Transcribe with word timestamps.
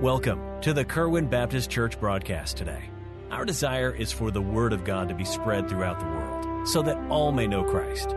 Welcome 0.00 0.62
to 0.62 0.72
the 0.72 0.82
Kerwin 0.82 1.26
Baptist 1.26 1.68
Church 1.68 2.00
broadcast 2.00 2.56
today. 2.56 2.84
Our 3.30 3.44
desire 3.44 3.94
is 3.94 4.10
for 4.10 4.30
the 4.30 4.40
Word 4.40 4.72
of 4.72 4.82
God 4.82 5.10
to 5.10 5.14
be 5.14 5.26
spread 5.26 5.68
throughout 5.68 6.00
the 6.00 6.06
world 6.06 6.66
so 6.66 6.80
that 6.80 6.96
all 7.10 7.32
may 7.32 7.46
know 7.46 7.62
Christ. 7.62 8.14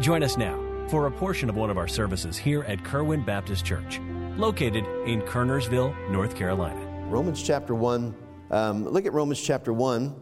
Join 0.00 0.22
us 0.22 0.38
now 0.38 0.58
for 0.88 1.06
a 1.06 1.10
portion 1.10 1.50
of 1.50 1.54
one 1.54 1.68
of 1.68 1.76
our 1.76 1.86
services 1.86 2.38
here 2.38 2.62
at 2.62 2.82
Kerwin 2.82 3.26
Baptist 3.26 3.66
Church, 3.66 4.00
located 4.38 4.86
in 5.06 5.20
Kernersville, 5.20 5.94
North 6.10 6.34
Carolina. 6.34 6.80
Romans 7.10 7.42
chapter 7.42 7.74
1. 7.74 8.14
Um, 8.50 8.88
look 8.88 9.04
at 9.04 9.12
Romans 9.12 9.42
chapter 9.42 9.74
1, 9.74 10.16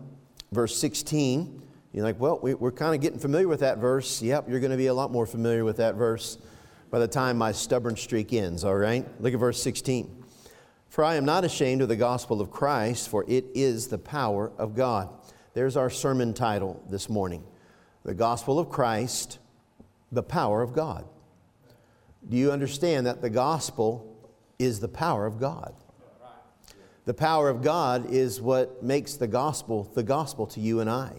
verse 0.51 0.77
16. 0.77 1.63
You're 1.93 2.03
like, 2.03 2.19
well, 2.19 2.41
we, 2.43 2.55
are 2.55 2.73
kind 2.73 2.97
of 2.97 3.01
getting 3.01 3.21
familiar 3.21 3.47
with 3.47 3.61
that 3.61 3.79
verse. 3.79 4.21
Yep, 4.21 4.49
you're 4.49 4.59
going 4.59 4.73
to 4.73 4.77
be 4.77 4.89
a 4.89 4.95
lot 4.95 5.13
more 5.13 5.25
familiar 5.25 5.65
with 5.65 5.77
that 5.77 5.95
verse 5.95 6.37
by 6.91 6.99
the 6.99 7.07
time 7.07 7.39
my 7.39 7.53
stubborn 7.53 7.95
streak 7.95 8.33
ends, 8.33 8.65
all 8.65 8.75
right? 8.75 9.07
Look 9.23 9.33
at 9.33 9.39
verse 9.39 9.63
16. 9.63 10.25
For 10.89 11.05
I 11.05 11.17
am 11.17 11.25
not 11.25 11.45
ashamed 11.45 11.83
of 11.83 11.89
the 11.89 11.97
gospel 11.97 12.41
of 12.41 12.51
Christ, 12.51 13.09
for 13.09 13.25
it 13.29 13.45
is 13.55 13.89
the 13.89 13.99
power 13.99 14.51
of 14.59 14.75
God. 14.75 15.09
There's 15.55 15.77
our 15.77 15.91
sermon 15.91 16.35
title 16.35 16.83
this 16.89 17.09
morning 17.09 17.45
The 18.05 18.15
Gospel 18.15 18.59
of 18.59 18.69
Christ, 18.69 19.39
the 20.13 20.23
Power 20.23 20.63
of 20.63 20.73
God. 20.73 21.07
Do 22.29 22.37
you 22.37 22.51
understand 22.51 23.07
that 23.07 23.23
the 23.23 23.31
gospel 23.31 24.17
is 24.59 24.81
the 24.81 24.89
power 24.89 25.27
of 25.27 25.39
God? 25.39 25.75
The 27.05 27.15
power 27.15 27.49
of 27.49 27.63
God 27.63 28.11
is 28.11 28.41
what 28.41 28.83
makes 28.83 29.15
the 29.15 29.29
gospel 29.29 29.85
the 29.95 30.03
gospel 30.03 30.47
to 30.49 30.61
you 30.61 30.81
and 30.81 30.91
I. 30.91 31.13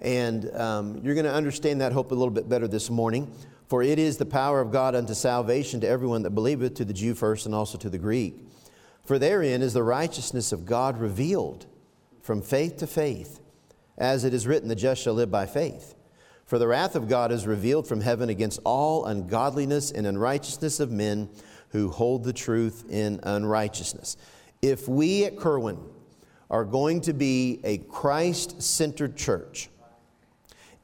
And 0.00 0.50
um, 0.56 1.00
you're 1.04 1.14
going 1.14 1.26
to 1.26 1.32
understand 1.32 1.82
that 1.82 1.92
hope 1.92 2.10
a 2.12 2.14
little 2.14 2.32
bit 2.32 2.48
better 2.48 2.66
this 2.66 2.88
morning. 2.88 3.32
For 3.68 3.82
it 3.82 3.98
is 3.98 4.16
the 4.16 4.26
power 4.26 4.60
of 4.60 4.72
God 4.72 4.94
unto 4.94 5.14
salvation 5.14 5.80
to 5.80 5.88
everyone 5.88 6.22
that 6.22 6.30
believeth, 6.30 6.74
to 6.74 6.84
the 6.84 6.92
Jew 6.92 7.14
first 7.14 7.46
and 7.46 7.54
also 7.54 7.78
to 7.78 7.88
the 7.88 7.98
Greek. 7.98 8.34
For 9.04 9.18
therein 9.18 9.62
is 9.62 9.72
the 9.72 9.82
righteousness 9.82 10.52
of 10.52 10.64
God 10.64 10.98
revealed 10.98 11.66
from 12.20 12.40
faith 12.40 12.76
to 12.78 12.86
faith, 12.86 13.40
as 13.98 14.24
it 14.24 14.32
is 14.32 14.46
written, 14.46 14.68
the 14.68 14.74
just 14.74 15.02
shall 15.02 15.14
live 15.14 15.30
by 15.30 15.46
faith. 15.46 15.94
For 16.46 16.58
the 16.58 16.68
wrath 16.68 16.94
of 16.94 17.08
God 17.08 17.32
is 17.32 17.46
revealed 17.46 17.86
from 17.86 18.00
heaven 18.00 18.28
against 18.28 18.60
all 18.64 19.06
ungodliness 19.06 19.90
and 19.90 20.06
unrighteousness 20.06 20.80
of 20.80 20.90
men 20.90 21.28
who 21.70 21.88
hold 21.88 22.24
the 22.24 22.32
truth 22.32 22.84
in 22.90 23.20
unrighteousness. 23.22 24.16
If 24.60 24.86
we 24.86 25.24
at 25.24 25.36
Kerwin 25.36 25.78
are 26.50 26.64
going 26.64 27.00
to 27.02 27.12
be 27.12 27.60
a 27.64 27.78
Christ 27.78 28.62
centered 28.62 29.16
church 29.16 29.70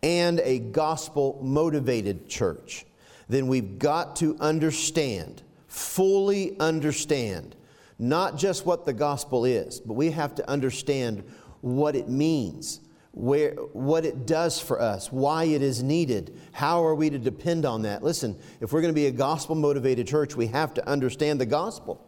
and 0.03 0.41
a 0.41 0.59
gospel 0.59 1.39
motivated 1.43 2.29
church, 2.29 2.87
then 3.29 3.47
we've 3.47 3.79
got 3.79 4.17
to 4.17 4.37
understand, 4.41 5.43
fully 5.67 6.59
understand, 6.59 7.55
not 7.99 8.37
just 8.37 8.65
what 8.65 8.85
the 8.85 8.93
gospel 8.93 9.45
is, 9.45 9.81
but 9.81 9.95
we 9.95 10.11
have 10.11 10.35
to 10.37 10.49
understand 10.49 11.25
what 11.61 11.97
it 11.97 12.09
means, 12.09 12.81
where, 13.13 13.55
what 13.73 14.05
it 14.05 14.27
does 14.27 14.61
for 14.61 14.81
us, 14.81 15.11
why 15.11 15.45
it 15.45 15.63
is 15.63 15.83
needed, 15.83 16.39
how 16.53 16.85
are 16.85 16.95
we 16.95 17.11
to 17.11 17.19
depend 17.19 17.65
on 17.65 17.83
that. 17.83 18.03
Listen, 18.03 18.39
if 18.61 18.73
we're 18.73 18.81
going 18.81 18.95
to 18.95 19.01
be 19.01 19.07
a 19.07 19.13
gospel 19.13 19.57
motivated 19.57 20.07
church, 20.07 20.37
we 20.37 20.47
have 20.47 20.73
to 20.75 20.89
understand 20.89 21.41
the 21.41 21.47
gospel. 21.47 22.05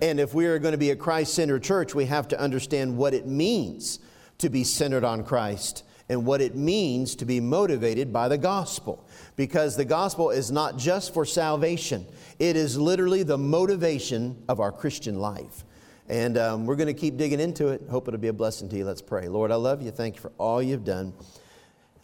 And 0.00 0.18
if 0.18 0.32
we 0.32 0.46
are 0.46 0.58
going 0.58 0.72
to 0.72 0.78
be 0.78 0.90
a 0.90 0.96
Christ 0.96 1.34
centered 1.34 1.62
church, 1.62 1.94
we 1.94 2.06
have 2.06 2.26
to 2.28 2.40
understand 2.40 2.96
what 2.96 3.12
it 3.12 3.26
means 3.26 3.98
to 4.38 4.48
be 4.48 4.64
centered 4.64 5.04
on 5.04 5.24
Christ 5.24 5.84
and 6.10 6.26
what 6.26 6.40
it 6.40 6.56
means 6.56 7.14
to 7.14 7.24
be 7.24 7.38
motivated 7.40 8.12
by 8.12 8.26
the 8.28 8.36
gospel. 8.36 9.06
Because 9.36 9.76
the 9.76 9.84
gospel 9.84 10.30
is 10.30 10.50
not 10.50 10.76
just 10.76 11.14
for 11.14 11.24
salvation, 11.24 12.04
it 12.40 12.56
is 12.56 12.76
literally 12.76 13.22
the 13.22 13.38
motivation 13.38 14.42
of 14.48 14.58
our 14.58 14.72
Christian 14.72 15.20
life. 15.20 15.64
And 16.08 16.36
um, 16.36 16.66
we're 16.66 16.74
going 16.74 16.88
to 16.88 17.00
keep 17.00 17.16
digging 17.16 17.38
into 17.38 17.68
it. 17.68 17.82
Hope 17.88 18.08
it'll 18.08 18.18
be 18.18 18.26
a 18.26 18.32
blessing 18.32 18.68
to 18.70 18.76
you. 18.76 18.84
Let's 18.84 19.00
pray. 19.00 19.28
Lord, 19.28 19.52
I 19.52 19.54
love 19.54 19.80
you. 19.80 19.92
Thank 19.92 20.16
you 20.16 20.20
for 20.20 20.32
all 20.36 20.60
you've 20.60 20.84
done. 20.84 21.14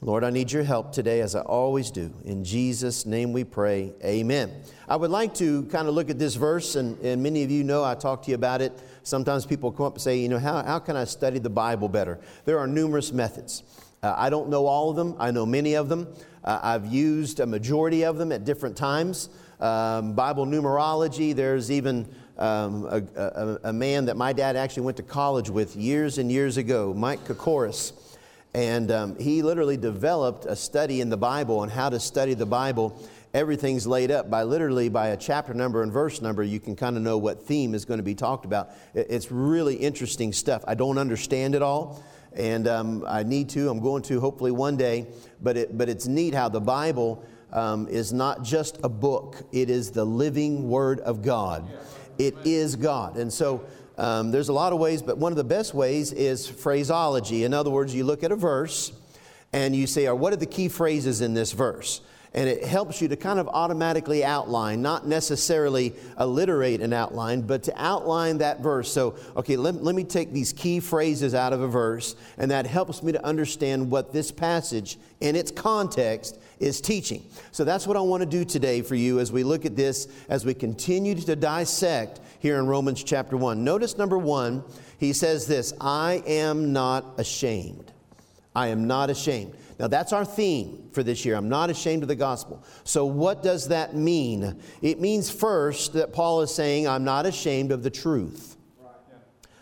Lord, 0.03 0.23
I 0.23 0.31
need 0.31 0.53
your 0.53 0.63
help 0.63 0.93
today 0.93 1.21
as 1.21 1.35
I 1.35 1.41
always 1.41 1.91
do. 1.91 2.13
In 2.25 2.45
Jesus' 2.45 3.07
name 3.07 3.33
we 3.33 3.43
pray. 3.43 3.93
Amen. 4.05 4.53
I 4.89 4.95
would 4.95 5.11
like 5.11 5.35
to 5.37 5.65
kind 5.65 5.89
of 5.89 5.95
look 5.95 6.11
at 6.11 6.19
this 6.19 6.37
verse, 6.37 6.77
and, 6.77 6.97
and 7.01 7.23
many 7.23 7.43
of 7.43 7.51
you 7.51 7.65
know 7.65 7.83
I 7.83 7.97
talk 7.97 8.23
to 8.23 8.31
you 8.31 8.37
about 8.37 8.61
it. 8.61 8.79
Sometimes 9.03 9.47
people 9.47 9.73
come 9.73 9.87
up 9.87 9.95
and 9.95 10.03
say, 10.03 10.19
you 10.19 10.29
know, 10.29 10.39
how, 10.39 10.63
how 10.63 10.79
can 10.79 10.97
I 10.97 11.05
study 11.05 11.41
the 11.41 11.51
Bible 11.51 11.89
better? 11.89 12.21
There 12.45 12.59
are 12.61 12.69
numerous 12.69 13.11
methods. 13.11 13.65
Uh, 14.07 14.15
I 14.17 14.31
don't 14.31 14.49
know 14.49 14.67
all 14.67 14.89
of 14.89 14.95
them, 14.95 15.17
I 15.19 15.33
know 15.33 15.45
many 15.45 15.75
of 15.75 15.89
them. 15.89 16.07
Uh, 16.45 16.61
I've 16.63 16.87
used 16.87 17.41
a 17.41 17.47
majority 17.47 18.05
of 18.05 18.19
them 18.19 18.31
at 18.31 18.45
different 18.45 18.77
times 18.77 19.31
um, 19.59 20.13
Bible 20.13 20.47
numerology. 20.47 21.35
There's 21.35 21.73
even 21.73 22.07
um, 22.39 22.85
a, 22.85 23.03
a, 23.17 23.59
a, 23.71 23.73
man 23.73 24.05
that 24.05 24.17
my 24.17 24.33
dad 24.33 24.55
actually 24.55 24.85
went 24.85 24.99
to 24.99 25.03
college 25.03 25.51
with 25.51 25.75
years 25.75 26.19
and 26.19 26.31
years 26.31 26.57
ago, 26.57 26.95
Mike 26.95 27.25
Kokoris. 27.25 27.95
And 28.55 28.93
um, 28.93 29.19
he 29.19 29.43
literally 29.43 29.77
developed 29.77 30.45
a 30.45 30.55
study 30.55 31.01
in 31.01 31.09
the 31.09 31.17
Bible 31.17 31.59
on 31.59 31.69
how 31.69 31.89
to 31.89 31.99
study 31.99 32.35
the 32.35 32.47
Bible. 32.47 32.97
Everything's 33.35 33.89
laid 33.89 34.13
up 34.13 34.31
by 34.31 34.45
literally 34.45 34.89
by 34.89 35.09
a 35.09 35.17
chapter 35.17 35.53
number 35.53 35.83
and 35.83 35.91
verse 35.91 36.23
number. 36.23 36.45
You 36.45 36.61
can 36.61 36.77
kind 36.77 36.97
of 36.97 37.03
know 37.03 37.19
what 37.19 37.43
theme 37.43 37.75
is 37.75 37.85
going 37.85 37.99
to 37.99 38.05
be 38.05 38.15
talked 38.15 38.45
about. 38.45 38.71
It's 38.95 39.33
really 39.33 39.75
interesting 39.75 40.33
stuff. 40.33 40.63
I 40.69 40.75
don't 40.75 40.97
understand 40.97 41.57
it 41.57 41.63
all 41.63 42.05
and 42.37 42.69
um, 42.69 43.05
I 43.07 43.23
need 43.23 43.49
to. 43.51 43.69
I'm 43.69 43.81
going 43.81 44.03
to 44.05 44.21
hopefully 44.21 44.53
one 44.53 44.77
day. 44.77 45.07
But 45.43 45.57
it, 45.57 45.77
but 45.79 45.89
it's 45.89 46.07
neat 46.07 46.35
how 46.35 46.49
the 46.49 46.61
Bible 46.61 47.25
um, 47.53 47.89
is 47.89 48.13
not 48.13 48.43
just 48.43 48.79
a 48.83 48.89
book, 48.89 49.43
it 49.53 49.71
is 49.71 49.91
the 49.91 50.05
living 50.05 50.69
Word 50.69 51.01
of 51.01 51.23
God. 51.23 51.69
It 52.19 52.35
is 52.45 52.77
God. 52.77 53.17
And 53.17 53.33
so 53.33 53.65
um, 53.99 54.31
there's 54.31 54.49
a 54.49 54.53
lot 54.53 54.73
of 54.73 54.79
ways, 54.79 55.03
but 55.03 55.19
one 55.19 55.33
of 55.33 55.37
the 55.37 55.45
best 55.45 55.75
ways 55.75 56.13
is 56.13 56.47
phraseology. 56.47 57.45
In 57.45 57.55
other 57.55 57.71
words, 57.71 57.95
you 57.95 58.05
look 58.05 58.23
at 58.23 58.33
a 58.33 58.37
verse 58.37 58.93
and 59.53 59.75
you 59.75 59.87
say, 59.87 60.11
What 60.11 60.33
are 60.33 60.37
the 60.37 60.47
key 60.47 60.69
phrases 60.69 61.21
in 61.21 61.35
this 61.35 61.53
verse? 61.53 62.01
And 62.37 62.51
it 62.51 62.63
helps 62.63 63.01
you 63.01 63.09
to 63.09 63.17
kind 63.17 63.41
of 63.41 63.49
automatically 63.49 64.23
outline, 64.23 64.83
not 64.83 65.07
necessarily 65.07 65.95
alliterate 66.19 66.83
an 66.83 66.93
outline, 66.93 67.41
but 67.41 67.63
to 67.63 67.73
outline 67.77 68.39
that 68.39 68.61
verse. 68.61 68.93
So, 68.93 69.17
okay, 69.37 69.57
let, 69.57 69.83
let 69.83 69.95
me 69.95 70.05
take 70.05 70.33
these 70.35 70.53
key 70.53 70.79
phrases 70.79 71.35
out 71.35 71.55
of 71.55 71.63
a 71.63 71.67
verse, 71.67 72.15
and 72.37 72.51
that 72.51 72.67
helps 72.67 73.03
me 73.03 73.11
to 73.13 73.25
understand 73.25 73.91
what 73.91 74.13
this 74.13 74.31
passage 74.31 74.99
in 75.21 75.35
its 75.35 75.51
context 75.51 76.39
is 76.61 76.83
teaching. 76.83 77.25
So 77.53 77.65
that's 77.65 77.87
what 77.87 77.97
I 77.97 78.01
want 78.01 78.21
to 78.21 78.29
do 78.29 78.45
today 78.45 78.83
for 78.83 78.97
you 78.97 79.19
as 79.19 79.33
we 79.33 79.43
look 79.43 79.65
at 79.65 79.75
this, 79.75 80.07
as 80.29 80.45
we 80.45 80.53
continue 80.53 81.15
to 81.15 81.37
dissect 81.37 82.21
here 82.39 82.59
in 82.59 82.67
Romans 82.67 83.03
chapter 83.03 83.39
1. 83.39 83.65
Notice 83.65 83.97
number 83.97 84.19
one, 84.19 84.63
he 84.99 85.15
says 85.15 85.47
this 85.47 85.73
I 85.81 86.23
am 86.27 86.75
not 86.75 87.19
ashamed. 87.19 87.93
I 88.55 88.69
am 88.69 88.87
not 88.87 89.09
ashamed. 89.09 89.55
Now, 89.79 89.89
that's 89.89 90.13
our 90.13 90.25
theme 90.25 90.89
for 90.93 91.03
this 91.03 91.25
year. 91.25 91.37
I'm 91.37 91.51
not 91.51 91.69
ashamed 91.69 92.03
of 92.03 92.09
the 92.09 92.17
gospel. 92.17 92.65
So, 92.85 93.05
what 93.05 93.43
does 93.43 93.69
that 93.69 93.95
mean? 93.95 94.61
It 94.81 95.01
means 95.01 95.31
first 95.31 95.93
that 95.93 96.15
Paul 96.15 96.41
is 96.41 96.55
saying, 96.55 96.89
I'm 96.89 97.05
not 97.05 97.27
ashamed 97.27 97.73
of 97.73 97.83
the 97.83 97.91
truth. 97.91 98.57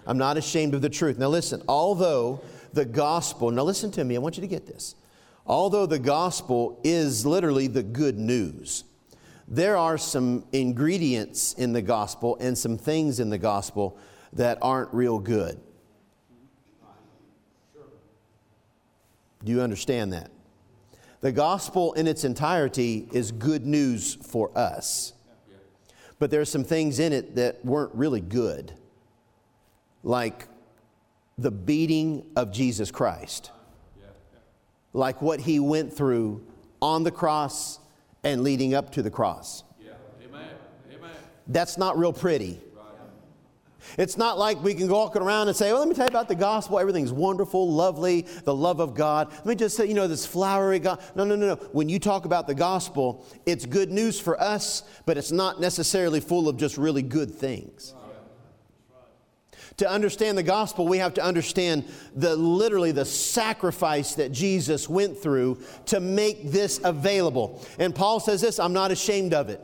I'm 0.06 0.18
not 0.18 0.36
ashamed 0.36 0.74
of 0.74 0.82
the 0.82 0.90
truth. 0.90 1.18
Now, 1.18 1.28
listen, 1.28 1.62
although 1.68 2.42
the 2.72 2.84
gospel, 2.84 3.50
now 3.50 3.62
listen 3.62 3.90
to 3.92 4.04
me, 4.04 4.14
I 4.16 4.18
want 4.18 4.36
you 4.36 4.42
to 4.42 4.46
get 4.46 4.66
this. 4.66 4.94
Although 5.46 5.86
the 5.86 5.98
gospel 5.98 6.80
is 6.84 7.26
literally 7.26 7.66
the 7.66 7.82
good 7.82 8.18
news, 8.18 8.84
there 9.48 9.76
are 9.76 9.98
some 9.98 10.44
ingredients 10.52 11.54
in 11.54 11.72
the 11.72 11.82
gospel 11.82 12.36
and 12.40 12.56
some 12.56 12.78
things 12.78 13.20
in 13.20 13.30
the 13.30 13.38
gospel 13.38 13.98
that 14.32 14.58
aren't 14.62 14.92
real 14.94 15.18
good. 15.18 15.60
Do 19.44 19.52
you 19.52 19.60
understand 19.60 20.12
that? 20.12 20.30
The 21.20 21.32
gospel 21.32 21.92
in 21.94 22.06
its 22.06 22.24
entirety 22.24 23.08
is 23.12 23.30
good 23.30 23.64
news 23.64 24.14
for 24.14 24.56
us. 24.56 25.12
But 26.18 26.30
there's 26.30 26.50
some 26.50 26.64
things 26.64 26.98
in 26.98 27.12
it 27.12 27.34
that 27.36 27.64
weren't 27.64 27.94
really 27.94 28.20
good, 28.20 28.72
like 30.02 30.48
the 31.36 31.50
beating 31.50 32.24
of 32.36 32.52
Jesus 32.52 32.90
Christ, 32.90 33.50
like 34.92 35.20
what 35.20 35.40
he 35.40 35.58
went 35.58 35.92
through 35.92 36.46
on 36.80 37.02
the 37.02 37.10
cross 37.10 37.80
and 38.22 38.42
leading 38.42 38.74
up 38.74 38.92
to 38.92 39.02
the 39.02 39.10
cross. 39.10 39.64
That's 41.48 41.76
not 41.76 41.98
real 41.98 42.12
pretty. 42.12 42.60
It's 43.98 44.16
not 44.16 44.38
like 44.38 44.62
we 44.62 44.74
can 44.74 44.88
go 44.88 44.94
walk 44.94 45.16
around 45.16 45.48
and 45.48 45.56
say, 45.56 45.72
well, 45.72 45.80
let 45.80 45.88
me 45.88 45.94
tell 45.94 46.04
you 46.04 46.08
about 46.08 46.28
the 46.28 46.34
gospel. 46.34 46.78
Everything's 46.78 47.12
wonderful, 47.12 47.70
lovely, 47.70 48.22
the 48.44 48.54
love 48.54 48.80
of 48.80 48.94
God. 48.94 49.30
Let 49.32 49.46
me 49.46 49.54
just 49.54 49.76
say, 49.76 49.86
you 49.86 49.94
know, 49.94 50.06
this 50.06 50.26
flowery 50.26 50.78
God. 50.78 51.02
No, 51.14 51.24
no, 51.24 51.36
no, 51.36 51.46
no. 51.46 51.54
When 51.72 51.88
you 51.88 51.98
talk 51.98 52.24
about 52.24 52.46
the 52.46 52.54
gospel, 52.54 53.26
it's 53.46 53.66
good 53.66 53.90
news 53.90 54.20
for 54.20 54.40
us, 54.40 54.82
but 55.06 55.18
it's 55.18 55.32
not 55.32 55.60
necessarily 55.60 56.20
full 56.20 56.48
of 56.48 56.56
just 56.56 56.76
really 56.76 57.02
good 57.02 57.30
things. 57.30 57.94
To 59.78 59.90
understand 59.90 60.38
the 60.38 60.42
gospel, 60.44 60.86
we 60.86 60.98
have 60.98 61.14
to 61.14 61.22
understand 61.22 61.84
the 62.14 62.36
literally 62.36 62.92
the 62.92 63.04
sacrifice 63.04 64.14
that 64.14 64.30
Jesus 64.30 64.88
went 64.88 65.18
through 65.18 65.60
to 65.86 65.98
make 65.98 66.52
this 66.52 66.80
available. 66.84 67.64
And 67.78 67.92
Paul 67.92 68.20
says 68.20 68.40
this, 68.40 68.60
I'm 68.60 68.72
not 68.72 68.92
ashamed 68.92 69.34
of 69.34 69.48
it. 69.48 69.60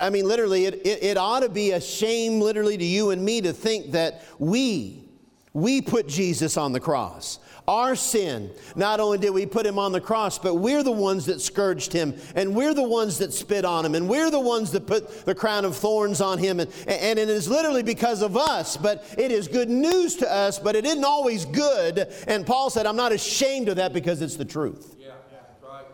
I 0.00 0.10
mean, 0.10 0.26
literally, 0.26 0.66
it, 0.66 0.74
it, 0.86 1.02
it, 1.02 1.16
ought 1.16 1.40
to 1.40 1.48
be 1.48 1.72
a 1.72 1.80
shame, 1.80 2.40
literally, 2.40 2.76
to 2.76 2.84
you 2.84 3.10
and 3.10 3.24
me 3.24 3.40
to 3.42 3.52
think 3.52 3.92
that 3.92 4.24
we, 4.38 5.04
we 5.52 5.82
put 5.82 6.08
Jesus 6.08 6.56
on 6.56 6.72
the 6.72 6.80
cross. 6.80 7.38
Our 7.66 7.96
sin, 7.96 8.50
not 8.76 9.00
only 9.00 9.16
did 9.16 9.30
we 9.30 9.46
put 9.46 9.64
him 9.64 9.78
on 9.78 9.92
the 9.92 10.00
cross, 10.00 10.38
but 10.38 10.56
we're 10.56 10.82
the 10.82 10.92
ones 10.92 11.24
that 11.26 11.40
scourged 11.40 11.94
him, 11.94 12.14
and 12.34 12.54
we're 12.54 12.74
the 12.74 12.82
ones 12.82 13.18
that 13.18 13.32
spit 13.32 13.64
on 13.64 13.86
him, 13.86 13.94
and 13.94 14.06
we're 14.06 14.30
the 14.30 14.40
ones 14.40 14.70
that 14.72 14.86
put 14.86 15.24
the 15.24 15.34
crown 15.34 15.64
of 15.64 15.74
thorns 15.74 16.20
on 16.20 16.36
him. 16.36 16.60
And, 16.60 16.70
and 16.86 17.18
it 17.18 17.30
is 17.30 17.48
literally 17.48 17.82
because 17.82 18.20
of 18.20 18.36
us, 18.36 18.76
but 18.76 19.06
it 19.16 19.32
is 19.32 19.48
good 19.48 19.70
news 19.70 20.16
to 20.16 20.30
us, 20.30 20.58
but 20.58 20.76
it 20.76 20.84
isn't 20.84 21.04
always 21.04 21.46
good. 21.46 22.12
And 22.26 22.46
Paul 22.46 22.68
said, 22.68 22.84
I'm 22.84 22.96
not 22.96 23.12
ashamed 23.12 23.68
of 23.70 23.76
that 23.76 23.94
because 23.94 24.20
it's 24.20 24.36
the 24.36 24.44
truth. 24.44 24.96
Yeah, 24.98 25.12
yeah, 25.32 25.38
right. 25.66 25.86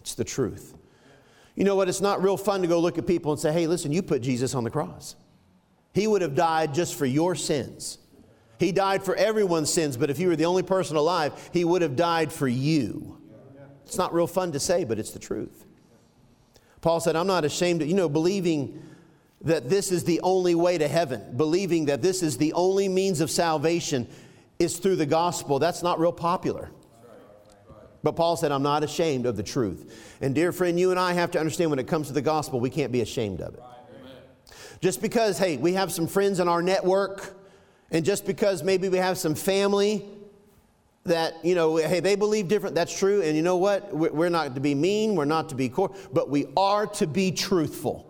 It's 0.00 0.14
the 0.14 0.24
truth. 0.24 0.77
You 1.58 1.64
know 1.64 1.74
what? 1.74 1.88
It's 1.88 2.00
not 2.00 2.22
real 2.22 2.36
fun 2.36 2.62
to 2.62 2.68
go 2.68 2.78
look 2.78 2.98
at 2.98 3.06
people 3.08 3.32
and 3.32 3.40
say, 3.40 3.52
hey, 3.52 3.66
listen, 3.66 3.90
you 3.90 4.00
put 4.00 4.22
Jesus 4.22 4.54
on 4.54 4.62
the 4.62 4.70
cross. 4.70 5.16
He 5.92 6.06
would 6.06 6.22
have 6.22 6.36
died 6.36 6.72
just 6.72 6.94
for 6.94 7.04
your 7.04 7.34
sins. 7.34 7.98
He 8.60 8.70
died 8.70 9.02
for 9.02 9.16
everyone's 9.16 9.72
sins, 9.72 9.96
but 9.96 10.08
if 10.08 10.20
you 10.20 10.28
were 10.28 10.36
the 10.36 10.44
only 10.44 10.62
person 10.62 10.96
alive, 10.96 11.50
he 11.52 11.64
would 11.64 11.82
have 11.82 11.96
died 11.96 12.32
for 12.32 12.46
you. 12.46 13.18
It's 13.84 13.98
not 13.98 14.14
real 14.14 14.28
fun 14.28 14.52
to 14.52 14.60
say, 14.60 14.84
but 14.84 15.00
it's 15.00 15.10
the 15.10 15.18
truth. 15.18 15.66
Paul 16.80 17.00
said, 17.00 17.16
I'm 17.16 17.26
not 17.26 17.44
ashamed 17.44 17.82
of, 17.82 17.88
you 17.88 17.94
know, 17.94 18.08
believing 18.08 18.80
that 19.40 19.68
this 19.68 19.90
is 19.90 20.04
the 20.04 20.20
only 20.20 20.54
way 20.54 20.78
to 20.78 20.86
heaven, 20.86 21.36
believing 21.36 21.86
that 21.86 22.02
this 22.02 22.22
is 22.22 22.38
the 22.38 22.52
only 22.52 22.88
means 22.88 23.20
of 23.20 23.32
salvation 23.32 24.06
is 24.60 24.78
through 24.78 24.94
the 24.94 25.06
gospel. 25.06 25.58
That's 25.58 25.82
not 25.82 25.98
real 25.98 26.12
popular. 26.12 26.70
But 28.02 28.12
Paul 28.12 28.36
said, 28.36 28.52
I'm 28.52 28.62
not 28.62 28.84
ashamed 28.84 29.26
of 29.26 29.36
the 29.36 29.42
truth. 29.42 30.16
And 30.20 30.34
dear 30.34 30.52
friend, 30.52 30.78
you 30.78 30.90
and 30.90 31.00
I 31.00 31.12
have 31.12 31.30
to 31.32 31.40
understand 31.40 31.70
when 31.70 31.78
it 31.78 31.88
comes 31.88 32.06
to 32.08 32.12
the 32.12 32.22
gospel, 32.22 32.60
we 32.60 32.70
can't 32.70 32.92
be 32.92 33.00
ashamed 33.00 33.40
of 33.40 33.54
it. 33.54 33.62
Just 34.80 35.02
because, 35.02 35.38
hey, 35.38 35.56
we 35.56 35.72
have 35.72 35.90
some 35.90 36.06
friends 36.06 36.38
in 36.38 36.46
our 36.46 36.62
network 36.62 37.36
and 37.90 38.04
just 38.04 38.26
because 38.26 38.62
maybe 38.62 38.88
we 38.88 38.98
have 38.98 39.18
some 39.18 39.34
family 39.34 40.04
that, 41.04 41.44
you 41.44 41.54
know, 41.54 41.76
hey, 41.76 42.00
they 42.00 42.14
believe 42.14 42.48
different, 42.48 42.74
that's 42.74 42.96
true. 42.96 43.22
And 43.22 43.34
you 43.34 43.42
know 43.42 43.56
what? 43.56 43.92
We're 43.92 44.28
not 44.28 44.54
to 44.54 44.60
be 44.60 44.74
mean, 44.74 45.16
we're 45.16 45.24
not 45.24 45.48
to 45.48 45.54
be 45.54 45.68
core, 45.68 45.94
but 46.12 46.28
we 46.30 46.46
are 46.56 46.86
to 46.86 47.06
be 47.06 47.32
truthful. 47.32 48.04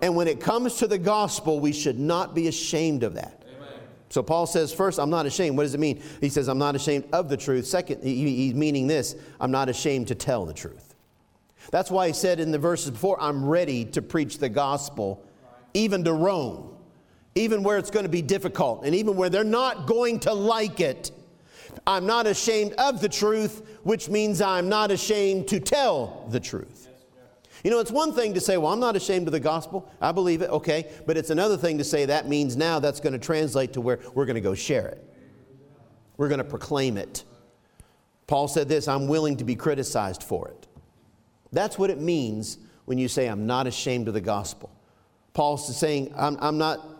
And 0.00 0.14
when 0.14 0.28
it 0.28 0.40
comes 0.40 0.76
to 0.76 0.86
the 0.86 0.98
gospel, 0.98 1.60
we 1.60 1.72
should 1.72 1.98
not 1.98 2.34
be 2.34 2.48
ashamed 2.48 3.02
of 3.02 3.14
that. 3.14 3.42
So 4.08 4.22
Paul 4.22 4.46
says, 4.46 4.72
first, 4.72 4.98
I'm 4.98 5.10
not 5.10 5.26
ashamed. 5.26 5.56
What 5.56 5.64
does 5.64 5.74
it 5.74 5.80
mean? 5.80 6.02
He 6.20 6.28
says, 6.28 6.48
I'm 6.48 6.58
not 6.58 6.76
ashamed 6.76 7.06
of 7.12 7.28
the 7.28 7.36
truth. 7.36 7.66
Second, 7.66 8.02
he's 8.02 8.54
meaning 8.54 8.86
this 8.86 9.16
I'm 9.40 9.50
not 9.50 9.68
ashamed 9.68 10.08
to 10.08 10.14
tell 10.14 10.46
the 10.46 10.54
truth. 10.54 10.94
That's 11.70 11.90
why 11.90 12.06
he 12.06 12.12
said 12.12 12.38
in 12.38 12.52
the 12.52 12.58
verses 12.58 12.92
before, 12.92 13.20
I'm 13.20 13.44
ready 13.44 13.84
to 13.86 14.02
preach 14.02 14.38
the 14.38 14.48
gospel, 14.48 15.24
even 15.74 16.04
to 16.04 16.12
Rome 16.12 16.76
even 17.36 17.62
where 17.62 17.78
it's 17.78 17.90
going 17.90 18.04
to 18.04 18.10
be 18.10 18.22
difficult, 18.22 18.84
and 18.84 18.94
even 18.94 19.14
where 19.14 19.28
they're 19.28 19.44
not 19.44 19.86
going 19.86 20.18
to 20.20 20.32
like 20.32 20.80
it. 20.80 21.12
I'm 21.86 22.06
not 22.06 22.26
ashamed 22.26 22.72
of 22.78 23.00
the 23.00 23.08
truth, 23.08 23.62
which 23.84 24.08
means 24.08 24.40
I'm 24.40 24.68
not 24.68 24.90
ashamed 24.90 25.46
to 25.48 25.60
tell 25.60 26.26
the 26.30 26.40
truth. 26.40 26.85
You 27.66 27.72
know, 27.72 27.80
it's 27.80 27.90
one 27.90 28.12
thing 28.12 28.32
to 28.34 28.40
say, 28.40 28.58
well, 28.58 28.72
I'm 28.72 28.78
not 28.78 28.94
ashamed 28.94 29.26
of 29.26 29.32
the 29.32 29.40
gospel. 29.40 29.90
I 30.00 30.12
believe 30.12 30.40
it, 30.40 30.50
okay. 30.50 30.88
But 31.04 31.16
it's 31.16 31.30
another 31.30 31.56
thing 31.56 31.78
to 31.78 31.84
say 31.84 32.04
that 32.04 32.28
means 32.28 32.56
now 32.56 32.78
that's 32.78 33.00
going 33.00 33.12
to 33.12 33.18
translate 33.18 33.72
to 33.72 33.80
where 33.80 33.98
we're 34.14 34.24
going 34.24 34.36
to 34.36 34.40
go 34.40 34.54
share 34.54 34.86
it. 34.86 35.04
We're 36.16 36.28
going 36.28 36.38
to 36.38 36.44
proclaim 36.44 36.96
it. 36.96 37.24
Paul 38.28 38.46
said 38.46 38.68
this 38.68 38.86
I'm 38.86 39.08
willing 39.08 39.36
to 39.38 39.44
be 39.44 39.56
criticized 39.56 40.22
for 40.22 40.46
it. 40.46 40.68
That's 41.50 41.76
what 41.76 41.90
it 41.90 42.00
means 42.00 42.58
when 42.84 42.98
you 42.98 43.08
say, 43.08 43.26
I'm 43.26 43.48
not 43.48 43.66
ashamed 43.66 44.06
of 44.06 44.14
the 44.14 44.20
gospel. 44.20 44.70
Paul's 45.32 45.76
saying, 45.76 46.14
I'm, 46.16 46.36
I'm 46.40 46.58
not 46.58 46.95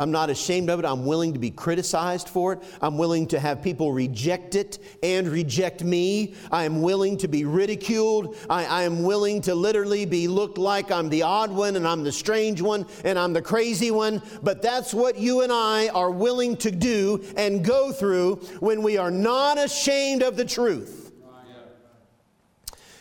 I'm 0.00 0.12
not 0.12 0.30
ashamed 0.30 0.70
of 0.70 0.78
it. 0.78 0.84
I'm 0.84 1.04
willing 1.04 1.32
to 1.32 1.40
be 1.40 1.50
criticized 1.50 2.28
for 2.28 2.52
it. 2.52 2.62
I'm 2.80 2.96
willing 2.96 3.26
to 3.28 3.40
have 3.40 3.60
people 3.60 3.92
reject 3.92 4.54
it 4.54 4.78
and 5.02 5.26
reject 5.26 5.82
me. 5.82 6.34
I 6.52 6.62
am 6.62 6.82
willing 6.82 7.16
to 7.18 7.26
be 7.26 7.44
ridiculed. 7.44 8.36
I, 8.48 8.64
I, 8.66 8.82
am 8.84 9.02
willing 9.02 9.40
to 9.42 9.56
literally 9.56 10.04
be 10.04 10.28
looked 10.28 10.56
like 10.56 10.92
I'm 10.92 11.08
the 11.08 11.22
odd 11.22 11.50
one 11.50 11.74
and 11.74 11.84
I'm 11.84 12.04
the 12.04 12.12
strange 12.12 12.62
one 12.62 12.86
and 13.02 13.18
I'm 13.18 13.32
the 13.32 13.42
crazy 13.42 13.90
one. 13.90 14.22
But 14.40 14.62
that's 14.62 14.94
what 14.94 15.18
you 15.18 15.40
and 15.40 15.50
I 15.50 15.88
are 15.88 16.12
willing 16.12 16.56
to 16.58 16.70
do 16.70 17.24
and 17.36 17.64
go 17.64 17.90
through 17.90 18.36
when 18.60 18.84
we 18.84 18.98
are 18.98 19.10
not 19.10 19.58
ashamed 19.58 20.22
of 20.22 20.36
the 20.36 20.44
truth. 20.44 21.10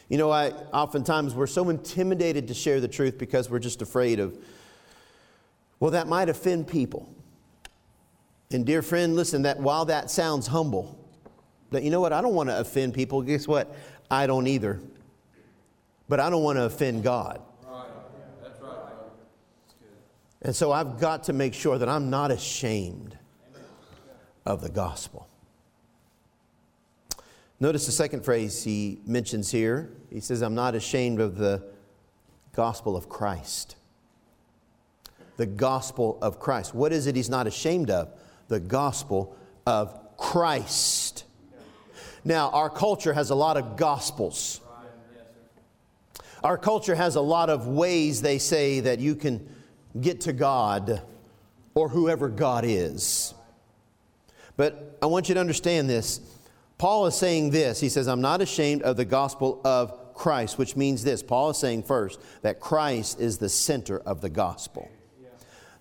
You 0.10 0.18
know, 0.18 0.32
I 0.32 0.50
oftentimes 0.74 1.36
we're 1.36 1.46
so 1.46 1.70
intimidated 1.70 2.48
to 2.48 2.56
share 2.56 2.82
the 2.82 2.88
truth 2.88 3.20
because 3.20 3.52
we're 3.52 3.60
just 3.60 3.84
afraid 3.84 4.20
of 4.20 4.36
well, 5.80 5.92
that 5.92 6.08
might 6.08 6.30
offend 6.30 6.68
people. 6.68 7.08
And 8.52 8.66
dear 8.66 8.82
friend, 8.82 9.16
listen, 9.16 9.44
that 9.44 9.60
while 9.60 9.86
that 9.86 10.10
sounds 10.10 10.48
humble, 10.48 10.98
that 11.72 11.84
you 11.84 11.92
know 11.92 12.00
what, 12.00 12.14
I 12.14 12.22
don't 12.22 12.34
want 12.34 12.50
to 12.50 12.60
offend 12.60 12.94
people. 12.94 13.22
Guess 13.22 13.48
what? 13.48 13.76
I 14.10 14.26
don't 14.26 14.48
either. 14.48 14.80
But 16.08 16.20
I 16.20 16.30
don't 16.30 16.44
want 16.44 16.58
to 16.58 16.64
offend 16.64 17.04
God. 17.04 17.42
That's 18.42 18.62
right. 18.62 18.72
And 20.42 20.56
so 20.56 20.72
I've 20.72 21.00
got 21.00 21.26
to 21.26 21.34
make 21.34 21.54
sure 21.54 21.78
that 21.78 21.90
I'm 21.90 22.10
not 22.10 22.32
ashamed 22.32 23.18
of 24.46 24.62
the 24.62 24.70
gospel. 24.70 25.28
Notice 27.60 27.86
the 27.86 27.92
second 27.92 28.24
phrase 28.24 28.64
he 28.64 29.00
mentions 29.06 29.52
here. 29.52 29.92
He 30.10 30.22
says, 30.22 30.42
I'm 30.42 30.56
not 30.56 30.74
ashamed 30.74 31.20
of 31.20 31.38
the 31.38 31.64
gospel 32.54 32.96
of 32.96 33.10
Christ 33.10 33.76
the 35.38 35.46
gospel 35.46 36.18
of 36.22 36.40
Christ. 36.40 36.76
What 36.76 36.92
is 36.92 37.08
it 37.08 37.16
he's 37.16 37.30
not 37.30 37.48
ashamed 37.48 37.90
of? 37.90 38.10
The 38.48 38.60
gospel 38.60 39.36
of 39.66 40.18
Christ. 40.18 41.24
Now, 42.26 42.50
our 42.50 42.70
culture 42.70 43.14
has 43.14 43.30
a 43.30 43.36
lot 43.36 43.56
of 43.56 43.78
gospels. 43.78 44.60
Our 46.44 46.58
culture 46.58 46.96
has 46.96 47.16
a 47.16 47.22
lot 47.22 47.50
of 47.50 47.68
ways 47.68 48.22
they 48.22 48.38
say 48.38 48.82
that 48.82 49.00
you 49.00 49.16
can 49.16 49.48
get 50.00 50.22
to 50.22 50.34
God 50.34 51.02
or 51.74 51.90
whoever 51.90 52.30
God 52.30 52.64
is. 52.66 53.34
But 54.56 54.98
I 55.02 55.06
want 55.06 55.30
you 55.30 55.36
to 55.36 55.42
understand 55.42 55.90
this. 55.90 56.20
Paul 56.78 57.06
is 57.08 57.16
saying 57.16 57.52
this. 57.52 57.80
He 57.80 57.90
says, 57.90 58.08
I'm 58.08 58.22
not 58.22 58.42
ashamed 58.42 58.82
of 58.84 58.98
the 58.98 59.06
gospel 59.06 59.62
of 59.64 60.14
Christ, 60.14 60.58
which 60.58 60.76
means 60.76 61.04
this. 61.04 61.24
Paul 61.24 61.52
is 61.52 61.58
saying 61.58 61.84
first 61.84 62.20
that 62.42 62.60
Christ 62.60 63.20
is 63.20 63.38
the 63.38 63.50
center 63.50 64.00
of 64.00 64.22
the 64.22 64.30
gospel. 64.30 64.90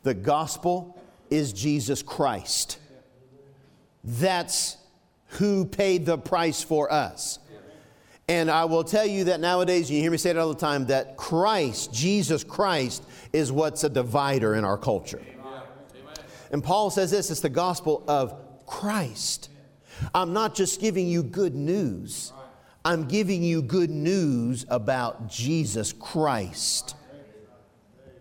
The 0.06 0.14
gospel 0.14 0.96
is 1.30 1.52
Jesus 1.52 2.00
Christ. 2.00 2.78
That's 4.04 4.76
who 5.30 5.64
paid 5.64 6.06
the 6.06 6.16
price 6.16 6.62
for 6.62 6.92
us. 6.92 7.40
And 8.28 8.48
I 8.48 8.66
will 8.66 8.84
tell 8.84 9.04
you 9.04 9.24
that 9.24 9.40
nowadays, 9.40 9.90
you 9.90 10.00
hear 10.00 10.12
me 10.12 10.16
say 10.16 10.30
it 10.30 10.36
all 10.36 10.48
the 10.48 10.60
time, 10.60 10.86
that 10.86 11.16
Christ, 11.16 11.92
Jesus 11.92 12.44
Christ, 12.44 13.02
is 13.32 13.50
what's 13.50 13.82
a 13.82 13.88
divider 13.88 14.54
in 14.54 14.64
our 14.64 14.78
culture. 14.78 15.20
And 16.52 16.62
Paul 16.62 16.90
says 16.90 17.10
this 17.10 17.32
it's 17.32 17.40
the 17.40 17.48
gospel 17.48 18.04
of 18.06 18.64
Christ. 18.64 19.50
I'm 20.14 20.32
not 20.32 20.54
just 20.54 20.80
giving 20.80 21.08
you 21.08 21.24
good 21.24 21.56
news, 21.56 22.32
I'm 22.84 23.08
giving 23.08 23.42
you 23.42 23.60
good 23.60 23.90
news 23.90 24.66
about 24.68 25.28
Jesus 25.28 25.92
Christ. 25.92 26.94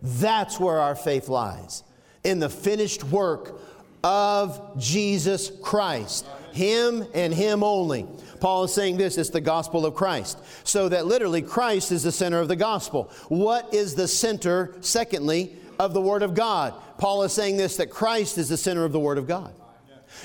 That's 0.01 0.59
where 0.59 0.79
our 0.79 0.95
faith 0.95 1.29
lies 1.29 1.83
in 2.23 2.39
the 2.39 2.49
finished 2.49 3.03
work 3.05 3.59
of 4.03 4.79
Jesus 4.79 5.51
Christ. 5.61 6.25
Him 6.53 7.05
and 7.13 7.33
Him 7.33 7.63
only. 7.63 8.07
Paul 8.39 8.65
is 8.65 8.73
saying 8.73 8.97
this 8.97 9.17
it's 9.17 9.29
the 9.29 9.41
gospel 9.41 9.85
of 9.85 9.95
Christ. 9.95 10.37
So 10.63 10.89
that 10.89 11.05
literally 11.05 11.41
Christ 11.41 11.91
is 11.91 12.03
the 12.03 12.11
center 12.11 12.39
of 12.39 12.47
the 12.47 12.55
gospel. 12.55 13.11
What 13.29 13.73
is 13.73 13.95
the 13.95 14.07
center, 14.07 14.75
secondly, 14.81 15.55
of 15.79 15.93
the 15.93 16.01
Word 16.01 16.23
of 16.23 16.33
God? 16.33 16.73
Paul 16.97 17.23
is 17.23 17.33
saying 17.33 17.57
this 17.57 17.77
that 17.77 17.89
Christ 17.89 18.37
is 18.37 18.49
the 18.49 18.57
center 18.57 18.85
of 18.85 18.91
the 18.91 18.99
Word 18.99 19.17
of 19.17 19.27
God. 19.27 19.53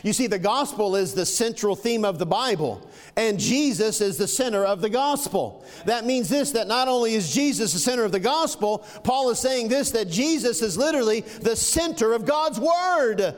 You 0.02 0.12
see, 0.12 0.26
the 0.26 0.38
gospel 0.38 0.96
is 0.96 1.14
the 1.14 1.26
central 1.26 1.76
theme 1.76 2.04
of 2.04 2.18
the 2.18 2.26
Bible, 2.26 2.88
and 3.16 3.38
Jesus 3.38 4.00
is 4.00 4.16
the 4.16 4.28
center 4.28 4.64
of 4.64 4.80
the 4.80 4.90
gospel. 4.90 5.64
That 5.84 6.04
means 6.06 6.28
this 6.28 6.52
that 6.52 6.68
not 6.68 6.88
only 6.88 7.14
is 7.14 7.32
Jesus 7.32 7.72
the 7.72 7.78
center 7.78 8.04
of 8.04 8.12
the 8.12 8.20
gospel, 8.20 8.78
Paul 9.04 9.30
is 9.30 9.38
saying 9.38 9.68
this 9.68 9.90
that 9.92 10.08
Jesus 10.08 10.62
is 10.62 10.76
literally 10.76 11.20
the 11.20 11.56
center 11.56 12.12
of 12.12 12.24
God's 12.24 12.58
word. 12.58 13.34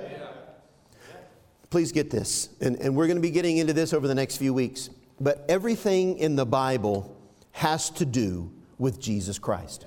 Please 1.71 1.91
get 1.91 2.11
this, 2.11 2.51
and, 2.61 2.77
and 2.77 2.95
we're 2.95 3.07
going 3.07 3.17
to 3.17 3.23
be 3.23 3.31
getting 3.31 3.57
into 3.57 3.73
this 3.73 3.93
over 3.93 4.07
the 4.07 4.15
next 4.15 4.37
few 4.37 4.53
weeks. 4.53 4.91
But 5.21 5.45
everything 5.49 6.19
in 6.19 6.37
the 6.37 6.45
Bible 6.45 7.17
has 7.53 7.91
to 7.91 8.05
do 8.05 8.53
with 8.79 9.01
Jesus 9.01 9.39
Christ. 9.39 9.87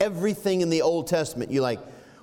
Everything 0.00 0.60
in 0.60 0.70
the 0.70 0.82
Old 0.82 1.08
Testament, 1.08 1.50
you 1.50 1.60
like, 1.60 1.80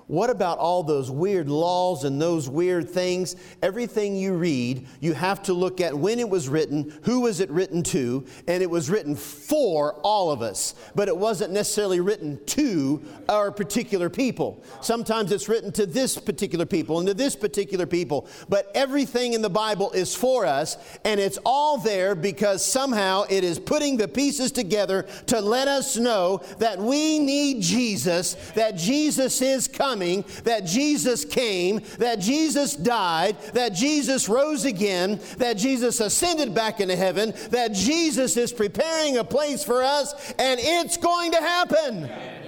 What 0.08 0.30
about 0.30 0.58
all 0.58 0.84
those 0.84 1.10
weird 1.10 1.48
laws 1.48 2.04
and 2.04 2.22
those 2.22 2.48
weird 2.48 2.88
things? 2.88 3.34
Everything 3.60 4.14
you 4.14 4.34
read, 4.34 4.86
you 5.00 5.14
have 5.14 5.42
to 5.44 5.52
look 5.52 5.80
at 5.80 5.98
when 5.98 6.20
it 6.20 6.28
was 6.28 6.48
written, 6.48 6.96
who 7.02 7.22
was 7.22 7.40
it 7.40 7.50
written 7.50 7.82
to, 7.84 8.24
and 8.46 8.62
it 8.62 8.70
was 8.70 8.88
written 8.88 9.16
for 9.16 9.94
all 10.04 10.30
of 10.30 10.42
us. 10.42 10.74
But 10.94 11.08
it 11.08 11.16
wasn't 11.16 11.52
necessarily 11.52 11.98
written 11.98 12.38
to 12.46 13.02
our 13.28 13.50
particular 13.50 14.08
people. 14.08 14.62
Sometimes 14.80 15.32
it's 15.32 15.48
written 15.48 15.72
to 15.72 15.86
this 15.86 16.16
particular 16.16 16.66
people 16.66 17.00
and 17.00 17.08
to 17.08 17.14
this 17.14 17.34
particular 17.34 17.86
people. 17.86 18.28
But 18.48 18.70
everything 18.76 19.32
in 19.32 19.42
the 19.42 19.50
Bible 19.50 19.90
is 19.90 20.14
for 20.14 20.46
us, 20.46 20.76
and 21.04 21.18
it's 21.18 21.38
all 21.44 21.78
there 21.78 22.14
because 22.14 22.64
somehow 22.64 23.24
it 23.28 23.42
is 23.42 23.58
putting 23.58 23.96
the 23.96 24.06
pieces 24.06 24.52
together 24.52 25.02
to 25.26 25.40
let 25.40 25.66
us 25.66 25.96
know 25.96 26.42
that 26.58 26.78
we 26.78 27.18
need 27.18 27.60
Jesus, 27.60 28.34
that 28.54 28.76
Jesus 28.76 29.42
is 29.42 29.66
coming 29.66 29.95
coming, 29.96 30.24
that 30.44 30.66
Jesus 30.66 31.24
came, 31.24 31.80
that 31.98 32.20
Jesus 32.20 32.76
died, 32.76 33.40
that 33.54 33.70
Jesus 33.70 34.28
rose 34.28 34.66
again, 34.66 35.20
that 35.38 35.56
Jesus 35.56 36.00
ascended 36.00 36.54
back 36.54 36.80
into 36.80 36.94
heaven, 36.94 37.32
that 37.50 37.72
Jesus 37.72 38.36
is 38.36 38.52
preparing 38.52 39.16
a 39.16 39.24
place 39.24 39.64
for 39.64 39.82
us, 39.82 40.12
and 40.38 40.60
it's 40.62 40.98
going 40.98 41.32
to 41.32 41.38
happen. 41.38 42.04
Amen. 42.04 42.42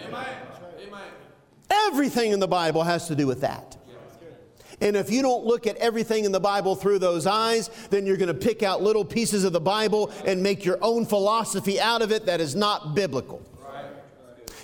Everything 1.71 2.33
in 2.33 2.40
the 2.40 2.49
Bible 2.49 2.83
has 2.83 3.09
to 3.09 3.14
do 3.14 3.26
with 3.26 3.40
that. 3.40 3.76
And 4.81 4.95
if 4.95 5.11
you 5.11 5.23
don't 5.23 5.45
look 5.45 5.67
at 5.67 5.76
everything 5.76 6.25
in 6.25 6.33
the 6.33 6.40
Bible 6.40 6.76
through 6.76 6.99
those 6.99 7.26
eyes, 7.26 7.69
then 7.90 8.07
you're 8.07 8.17
going 8.17 8.28
to 8.28 8.35
pick 8.35 8.62
out 8.62 8.83
little 8.83 9.05
pieces 9.05 9.45
of 9.45 9.52
the 9.52 9.61
Bible 9.61 10.12
and 10.25 10.43
make 10.43 10.64
your 10.64 10.78
own 10.83 11.05
philosophy 11.05 11.81
out 11.81 12.00
of 12.00 12.12
it 12.12 12.26
that 12.26 12.40
is 12.40 12.55
not 12.55 12.95
biblical. 12.95 13.43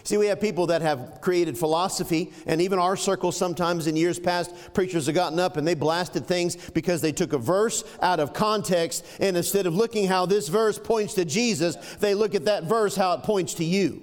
See, 0.05 0.19
we 0.19 0.27
have 0.27 0.39
people 0.39 0.67
that 0.67 0.83
have 0.83 1.19
created 1.23 1.57
philosophy, 1.57 2.31
and 2.47 2.61
even 2.61 2.79
our 2.79 2.95
circle 2.95 3.33
sometimes 3.33 3.87
in 3.87 3.97
years 3.97 4.19
past, 4.19 4.55
preachers 4.75 5.07
have 5.07 5.15
gotten 5.15 5.41
up 5.41 5.57
and 5.57 5.67
they 5.67 5.75
blasted 5.75 6.27
things 6.27 6.57
because 6.71 7.01
they 7.01 7.11
took 7.11 7.33
a 7.33 7.39
verse 7.39 7.85
out 8.03 8.21
of 8.21 8.35
context, 8.35 9.05
and 9.19 9.35
instead 9.35 9.67
of 9.67 9.75
looking 9.75 10.07
how 10.07 10.27
this 10.27 10.49
verse 10.49 10.79
points 10.79 11.15
to 11.15 11.25
Jesus, 11.25 11.77
they 12.01 12.15
look 12.15 12.35
at 12.35 12.45
that 12.45 12.65
verse 12.65 12.95
how 12.95 13.15
it 13.15 13.23
points 13.23 13.55
to 13.55 13.65
you. 13.65 14.03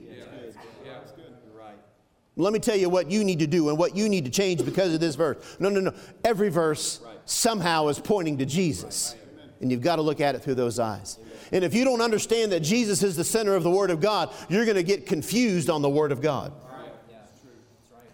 Let 2.36 2.53
me 2.53 2.60
tell 2.60 2.77
you 2.77 2.89
what 2.89 3.12
you 3.12 3.24
need 3.24 3.39
to 3.39 3.48
do 3.48 3.70
and 3.70 3.77
what 3.77 3.96
you 3.96 4.10
need 4.10 4.25
to 4.25 4.31
change 4.31 4.65
because 4.65 4.93
of 4.96 5.00
this 5.00 5.15
verse. 5.15 5.58
No, 5.60 5.70
no, 5.70 5.81
no. 5.81 5.93
Every 6.24 6.50
verse 6.50 7.01
somehow 7.25 7.89
is 7.89 8.00
pointing 8.00 8.39
to 8.39 8.46
Jesus. 8.46 9.15
And 9.60 9.70
you've 9.70 9.81
got 9.81 9.98
to 9.98 10.01
look 10.01 10.22
at 10.22 10.34
it 10.34 10.39
through 10.39 10.55
those 10.55 10.79
eyes. 10.79 11.20
And 11.51 11.63
if 11.63 11.74
you 11.74 11.84
don't 11.84 12.01
understand 12.01 12.51
that 12.53 12.62
Jesus 12.62 13.03
is 13.03 13.15
the 13.15 13.24
center 13.24 13.55
of 13.55 13.63
the 13.63 13.70
Word 13.70 13.89
of 13.89 14.00
God, 14.00 14.34
you're 14.50 14.65
going 14.65 14.77
to 14.77 14.84
get 14.84 15.05
confused 15.05 15.70
on 15.70 15.81
the 15.81 15.89
Word 15.89 16.12
of 16.12 16.22
God. 16.22 16.53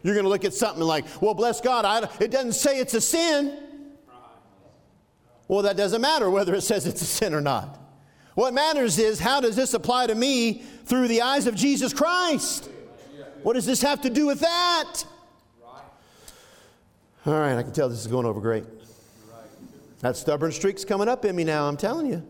You're 0.04 0.16
going 0.16 0.24
to 0.24 0.30
look 0.30 0.46
at 0.46 0.54
something 0.54 0.84
like, 0.84 1.06
well, 1.22 1.34
bless 1.34 1.60
God, 1.60 1.86
I, 1.86 2.10
it 2.24 2.32
doesn't 2.32 2.54
say 2.54 2.80
it's 2.80 2.94
a 2.94 3.02
sin. 3.02 3.58
Well, 5.48 5.64
that 5.64 5.78
doesn't 5.78 6.02
matter 6.02 6.30
whether 6.30 6.54
it 6.56 6.62
says 6.62 6.86
it's 6.86 7.02
a 7.02 7.06
sin 7.06 7.34
or 7.34 7.42
not. 7.42 7.80
What 8.36 8.54
matters 8.54 9.00
is 9.00 9.20
how 9.20 9.42
does 9.42 9.56
this 9.56 9.74
apply 9.74 10.08
to 10.08 10.16
me 10.16 10.64
through 10.86 11.08
the 11.08 11.22
eyes 11.22 11.48
of 11.48 11.56
Jesus 11.56 11.94
Christ? 11.94 12.70
What 13.44 13.54
does 13.54 13.66
this 13.66 13.82
have 13.82 14.02
to 14.02 14.10
do 14.10 14.28
with 14.28 14.42
that? 14.42 15.04
All 17.26 17.34
right, 17.34 17.58
I 17.58 17.64
can 17.64 17.74
tell 17.74 17.90
this 17.90 18.00
is 18.00 18.08
going 18.08 18.26
over 18.26 18.40
great. 18.40 18.64
That 20.02 20.16
stubborn 20.16 20.52
streak's 20.52 20.86
coming 20.86 21.08
up 21.08 21.26
in 21.26 21.36
me 21.36 21.44
now, 21.44 21.68
I'm 21.68 21.78
telling 21.78 22.08
you. 22.08 22.24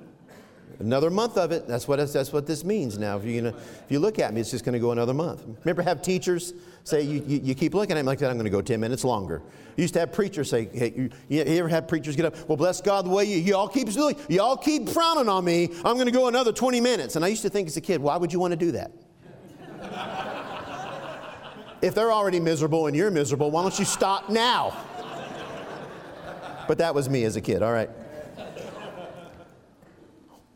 Another 0.79 1.09
month 1.09 1.37
of 1.37 1.51
it. 1.51 1.67
That's 1.67 1.87
what, 1.87 1.97
that's 1.97 2.31
what 2.31 2.45
this 2.45 2.63
means 2.63 2.99
now. 2.99 3.17
If, 3.17 3.25
you're 3.25 3.41
gonna, 3.41 3.57
if 3.57 3.85
you 3.89 3.99
look 3.99 4.19
at 4.19 4.33
me, 4.33 4.41
it's 4.41 4.51
just 4.51 4.63
going 4.63 4.73
to 4.73 4.79
go 4.79 4.91
another 4.91 5.13
month. 5.13 5.43
Remember, 5.63 5.81
have 5.81 6.03
teachers 6.03 6.53
say, 6.83 7.01
you, 7.01 7.23
you, 7.25 7.41
you, 7.43 7.55
keep 7.55 7.73
looking 7.73 7.97
at 7.97 8.03
me 8.03 8.07
like 8.07 8.19
that, 8.19 8.29
I'm 8.29 8.37
going 8.37 8.45
to 8.45 8.51
go 8.51 8.61
10 8.61 8.79
minutes 8.79 9.03
longer. 9.03 9.41
You 9.75 9.81
used 9.81 9.95
to 9.95 10.01
have 10.01 10.11
preachers 10.11 10.49
say, 10.49 10.69
hey, 10.71 10.93
you, 10.95 11.09
you 11.29 11.41
ever 11.41 11.67
have 11.67 11.87
preachers 11.87 12.15
get 12.15 12.25
up, 12.25 12.47
well, 12.47 12.57
bless 12.57 12.79
God 12.79 13.05
the 13.05 13.09
way 13.09 13.25
you, 13.25 13.37
y'all 13.37 13.67
keep, 13.67 13.89
y'all 14.29 14.57
keep 14.57 14.87
frowning 14.89 15.29
on 15.29 15.43
me, 15.43 15.69
I'm 15.83 15.95
going 15.95 16.05
to 16.05 16.11
go 16.11 16.27
another 16.27 16.53
20 16.53 16.79
minutes. 16.79 17.15
And 17.15 17.25
I 17.25 17.29
used 17.29 17.41
to 17.41 17.49
think 17.49 17.67
as 17.67 17.77
a 17.77 17.81
kid, 17.81 17.99
why 17.99 18.17
would 18.17 18.31
you 18.31 18.39
want 18.39 18.51
to 18.51 18.57
do 18.57 18.71
that? 18.73 18.91
if 21.81 21.95
they're 21.95 22.11
already 22.11 22.39
miserable 22.39 22.85
and 22.85 22.95
you're 22.95 23.11
miserable, 23.11 23.49
why 23.49 23.63
don't 23.63 23.77
you 23.79 23.85
stop 23.85 24.29
now? 24.29 24.77
But 26.67 26.77
that 26.79 26.93
was 26.93 27.09
me 27.09 27.23
as 27.23 27.35
a 27.35 27.41
kid, 27.41 27.63
all 27.63 27.71
right. 27.71 27.89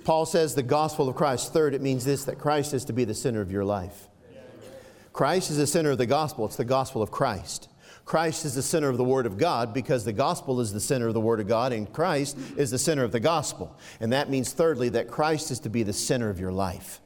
Paul 0.04 0.26
says 0.26 0.56
the 0.56 0.64
gospel 0.64 1.10
of 1.10 1.16
Christ. 1.16 1.54
Third, 1.54 1.74
it 1.74 1.82
means 1.82 2.06
this 2.06 2.26
that 2.26 2.40
Christ 2.40 2.74
is 2.74 2.86
to 2.86 2.94
be 2.94 3.04
the 3.04 3.14
center 3.14 3.42
of 3.42 3.52
your 3.52 3.66
life. 3.66 4.08
Christ 5.14 5.52
is 5.52 5.58
the 5.58 5.68
center 5.68 5.92
of 5.92 5.98
the 5.98 6.06
gospel. 6.06 6.46
It's 6.46 6.56
the 6.56 6.66
gospel 6.66 7.02
of 7.02 7.12
Christ. 7.12 7.68
Christ 8.06 8.46
is 8.46 8.56
the 8.56 8.64
center 8.64 8.90
of 8.90 8.98
the 8.98 9.04
Word 9.04 9.26
of 9.26 9.38
God 9.38 9.74
because 9.74 10.04
the 10.04 10.14
gospel 10.14 10.60
is 10.60 10.74
the 10.74 10.80
center 10.80 11.08
of 11.08 11.14
the 11.14 11.22
Word 11.22 11.40
of 11.40 11.48
God 11.48 11.72
and 11.72 11.92
Christ 11.92 12.38
is 12.58 12.72
the 12.72 12.80
center 12.80 13.04
of 13.04 13.12
the 13.12 13.20
gospel. 13.20 13.78
And 14.00 14.12
that 14.14 14.30
means, 14.30 14.54
thirdly, 14.54 14.90
that 14.90 15.08
Christ 15.08 15.52
is 15.52 15.60
to 15.62 15.70
be 15.70 15.84
the 15.84 15.94
center 15.94 16.30
of 16.30 16.40
your 16.40 16.52
life. 16.52 17.00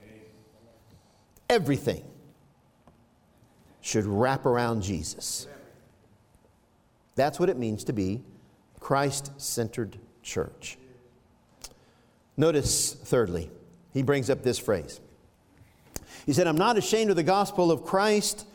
Everything 1.50 2.04
should 3.82 4.06
wrap 4.06 4.46
around 4.46 4.82
Jesus. 4.82 5.48
That's 7.16 7.40
what 7.40 7.50
it 7.50 7.58
means 7.58 7.84
to 7.86 7.94
be 7.94 8.24
Christ 8.80 9.32
centered 9.38 9.98
church. 10.24 10.78
Notice, 12.38 12.94
thirdly, 12.94 13.50
he 13.94 14.04
brings 14.04 14.30
up 14.30 14.44
this 14.44 14.60
phrase. 14.60 15.00
He 16.26 16.34
said, 16.34 16.48
I'm 16.48 16.58
not 16.58 16.78
ashamed 16.78 17.10
of 17.12 17.16
the 17.16 17.24
gospel 17.24 17.72
of 17.72 17.84
Christ 17.84 18.48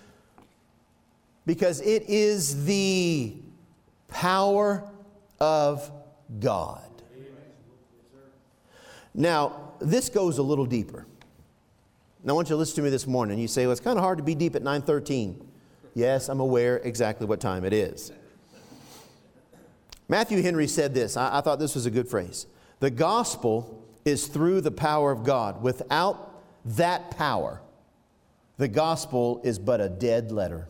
because 1.46 1.80
it 1.80 2.04
is 2.08 2.64
the 2.64 3.34
power 4.08 4.88
of 5.38 5.90
God. 6.40 6.82
Now, 9.14 9.72
this 9.80 10.08
goes 10.08 10.38
a 10.38 10.42
little 10.42 10.66
deeper. 10.66 11.06
Now, 12.22 12.34
I 12.34 12.37
want 12.37 12.49
you 12.49 12.54
to 12.54 12.58
listen 12.58 12.76
to 12.76 12.82
me 12.82 12.90
this 12.90 13.06
morning. 13.06 13.38
You 13.38 13.49
say, 13.49 13.64
well, 13.64 13.72
it's 13.72 13.80
kind 13.80 13.99
of 13.99 14.04
hard 14.04 14.18
to 14.18 14.25
be 14.25 14.34
deep 14.34 14.54
at 14.54 14.62
913. 14.62 15.49
Yes, 15.94 16.28
I'm 16.28 16.40
aware 16.40 16.76
exactly 16.78 17.26
what 17.26 17.40
time 17.40 17.64
it 17.64 17.72
is. 17.72 18.12
Matthew 20.08 20.42
Henry 20.42 20.66
said 20.66 20.92
this. 20.92 21.16
I, 21.16 21.38
I 21.38 21.40
thought 21.40 21.58
this 21.58 21.75
was 21.75 21.87
a 21.87 21.90
good 21.90 22.08
phrase. 22.08 22.46
The 22.80 22.90
gospel 22.90 23.87
is 24.04 24.26
through 24.26 24.62
the 24.62 24.70
power 24.70 25.12
of 25.12 25.22
God. 25.22 25.62
Without 25.62 26.42
that 26.64 27.16
power, 27.16 27.60
the 28.56 28.68
gospel 28.68 29.40
is 29.44 29.58
but 29.58 29.80
a 29.80 29.88
dead 29.88 30.32
letter. 30.32 30.68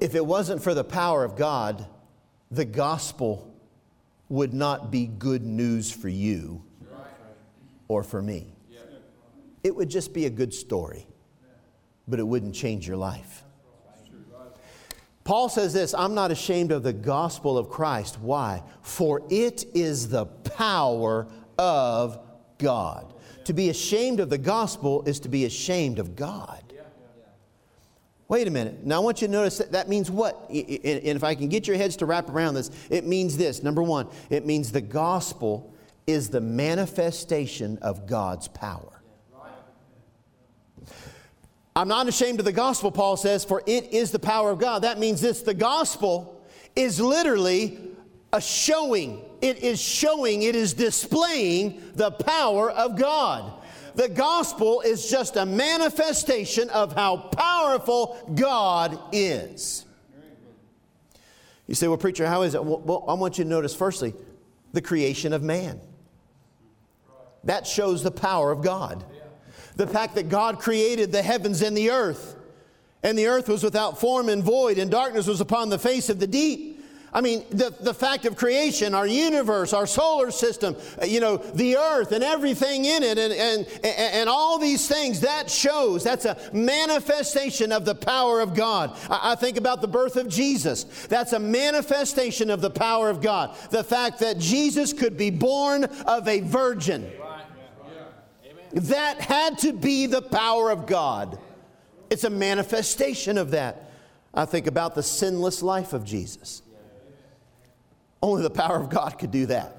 If 0.00 0.14
it 0.14 0.24
wasn't 0.24 0.62
for 0.62 0.74
the 0.74 0.84
power 0.84 1.24
of 1.24 1.34
God, 1.34 1.86
the 2.50 2.64
gospel 2.64 3.52
would 4.28 4.54
not 4.54 4.90
be 4.90 5.06
good 5.06 5.42
news 5.42 5.90
for 5.90 6.08
you 6.08 6.62
or 7.88 8.02
for 8.02 8.22
me. 8.22 8.54
It 9.64 9.74
would 9.74 9.88
just 9.88 10.14
be 10.14 10.26
a 10.26 10.30
good 10.30 10.54
story, 10.54 11.06
but 12.06 12.20
it 12.20 12.22
wouldn't 12.22 12.54
change 12.54 12.86
your 12.86 12.96
life. 12.96 13.44
Paul 15.28 15.50
says 15.50 15.74
this 15.74 15.92
I'm 15.92 16.14
not 16.14 16.30
ashamed 16.30 16.72
of 16.72 16.82
the 16.82 16.94
gospel 16.94 17.58
of 17.58 17.68
Christ. 17.68 18.18
Why? 18.18 18.62
For 18.80 19.20
it 19.28 19.66
is 19.74 20.08
the 20.08 20.24
power 20.24 21.26
of 21.58 22.18
God. 22.56 23.12
To 23.44 23.52
be 23.52 23.68
ashamed 23.68 24.20
of 24.20 24.30
the 24.30 24.38
gospel 24.38 25.02
is 25.02 25.20
to 25.20 25.28
be 25.28 25.44
ashamed 25.44 25.98
of 25.98 26.16
God. 26.16 26.62
Wait 28.28 28.48
a 28.48 28.50
minute. 28.50 28.86
Now 28.86 28.96
I 28.96 28.98
want 29.00 29.20
you 29.20 29.28
to 29.28 29.32
notice 29.32 29.58
that 29.58 29.72
that 29.72 29.86
means 29.86 30.10
what? 30.10 30.48
And 30.48 30.56
if 30.78 31.22
I 31.22 31.34
can 31.34 31.48
get 31.48 31.66
your 31.66 31.76
heads 31.76 31.96
to 31.96 32.06
wrap 32.06 32.30
around 32.30 32.54
this, 32.54 32.70
it 32.88 33.06
means 33.06 33.36
this. 33.36 33.62
Number 33.62 33.82
one, 33.82 34.08
it 34.30 34.46
means 34.46 34.72
the 34.72 34.80
gospel 34.80 35.74
is 36.06 36.30
the 36.30 36.40
manifestation 36.40 37.76
of 37.82 38.06
God's 38.06 38.48
power. 38.48 38.97
I'm 41.78 41.86
not 41.86 42.08
ashamed 42.08 42.40
of 42.40 42.44
the 42.44 42.50
gospel, 42.50 42.90
Paul 42.90 43.16
says, 43.16 43.44
for 43.44 43.62
it 43.64 43.92
is 43.92 44.10
the 44.10 44.18
power 44.18 44.50
of 44.50 44.58
God. 44.58 44.82
That 44.82 44.98
means 44.98 45.20
this 45.20 45.42
the 45.42 45.54
gospel 45.54 46.44
is 46.74 46.98
literally 46.98 47.78
a 48.32 48.40
showing. 48.40 49.22
It 49.40 49.58
is 49.58 49.80
showing, 49.80 50.42
it 50.42 50.56
is 50.56 50.74
displaying 50.74 51.80
the 51.94 52.10
power 52.10 52.68
of 52.72 52.98
God. 52.98 53.52
The 53.94 54.08
gospel 54.08 54.80
is 54.80 55.08
just 55.08 55.36
a 55.36 55.46
manifestation 55.46 56.68
of 56.70 56.96
how 56.96 57.16
powerful 57.16 58.28
God 58.34 58.98
is. 59.12 59.86
You 61.68 61.76
say, 61.76 61.86
well, 61.86 61.96
preacher, 61.96 62.26
how 62.26 62.42
is 62.42 62.56
it? 62.56 62.64
Well, 62.64 63.04
I 63.06 63.14
want 63.14 63.38
you 63.38 63.44
to 63.44 63.50
notice, 63.50 63.72
firstly, 63.72 64.14
the 64.72 64.82
creation 64.82 65.32
of 65.32 65.44
man. 65.44 65.80
That 67.44 67.68
shows 67.68 68.02
the 68.02 68.10
power 68.10 68.50
of 68.50 68.62
God 68.64 69.04
the 69.78 69.86
fact 69.86 70.16
that 70.16 70.28
God 70.28 70.58
created 70.58 71.12
the 71.12 71.22
heavens 71.22 71.62
and 71.62 71.74
the 71.74 71.90
earth. 71.90 72.34
And 73.04 73.16
the 73.16 73.28
earth 73.28 73.48
was 73.48 73.62
without 73.62 73.98
form 73.98 74.28
and 74.28 74.42
void, 74.42 74.76
and 74.76 74.90
darkness 74.90 75.28
was 75.28 75.40
upon 75.40 75.68
the 75.68 75.78
face 75.78 76.10
of 76.10 76.18
the 76.18 76.26
deep. 76.26 76.84
I 77.12 77.20
mean, 77.20 77.44
the, 77.50 77.74
the 77.80 77.94
fact 77.94 78.26
of 78.26 78.36
creation, 78.36 78.92
our 78.92 79.06
universe, 79.06 79.72
our 79.72 79.86
solar 79.86 80.32
system, 80.32 80.76
uh, 81.00 81.06
you 81.06 81.20
know, 81.20 81.38
the 81.38 81.76
earth 81.76 82.12
and 82.12 82.22
everything 82.22 82.84
in 82.84 83.02
it, 83.04 83.18
and, 83.18 83.32
and, 83.32 83.66
and 83.84 84.28
all 84.28 84.58
these 84.58 84.86
things, 84.88 85.20
that 85.20 85.48
shows, 85.48 86.02
that's 86.04 86.24
a 86.26 86.36
manifestation 86.52 87.72
of 87.72 87.84
the 87.84 87.94
power 87.94 88.40
of 88.40 88.54
God. 88.54 88.94
I, 89.08 89.32
I 89.32 89.34
think 89.36 89.56
about 89.56 89.80
the 89.80 89.88
birth 89.88 90.16
of 90.16 90.28
Jesus. 90.28 90.84
That's 91.06 91.32
a 91.32 91.38
manifestation 91.38 92.50
of 92.50 92.60
the 92.60 92.70
power 92.70 93.08
of 93.08 93.22
God. 93.22 93.56
The 93.70 93.84
fact 93.84 94.18
that 94.18 94.38
Jesus 94.38 94.92
could 94.92 95.16
be 95.16 95.30
born 95.30 95.84
of 95.84 96.26
a 96.28 96.40
virgin. 96.40 97.10
That 98.72 99.20
had 99.20 99.58
to 99.58 99.72
be 99.72 100.06
the 100.06 100.22
power 100.22 100.70
of 100.70 100.86
God. 100.86 101.38
It's 102.10 102.24
a 102.24 102.30
manifestation 102.30 103.38
of 103.38 103.52
that. 103.52 103.90
I 104.34 104.44
think 104.44 104.66
about 104.66 104.94
the 104.94 105.02
sinless 105.02 105.62
life 105.62 105.92
of 105.92 106.04
Jesus. 106.04 106.62
Only 108.22 108.42
the 108.42 108.50
power 108.50 108.76
of 108.76 108.90
God 108.90 109.18
could 109.18 109.30
do 109.30 109.46
that. 109.46 109.74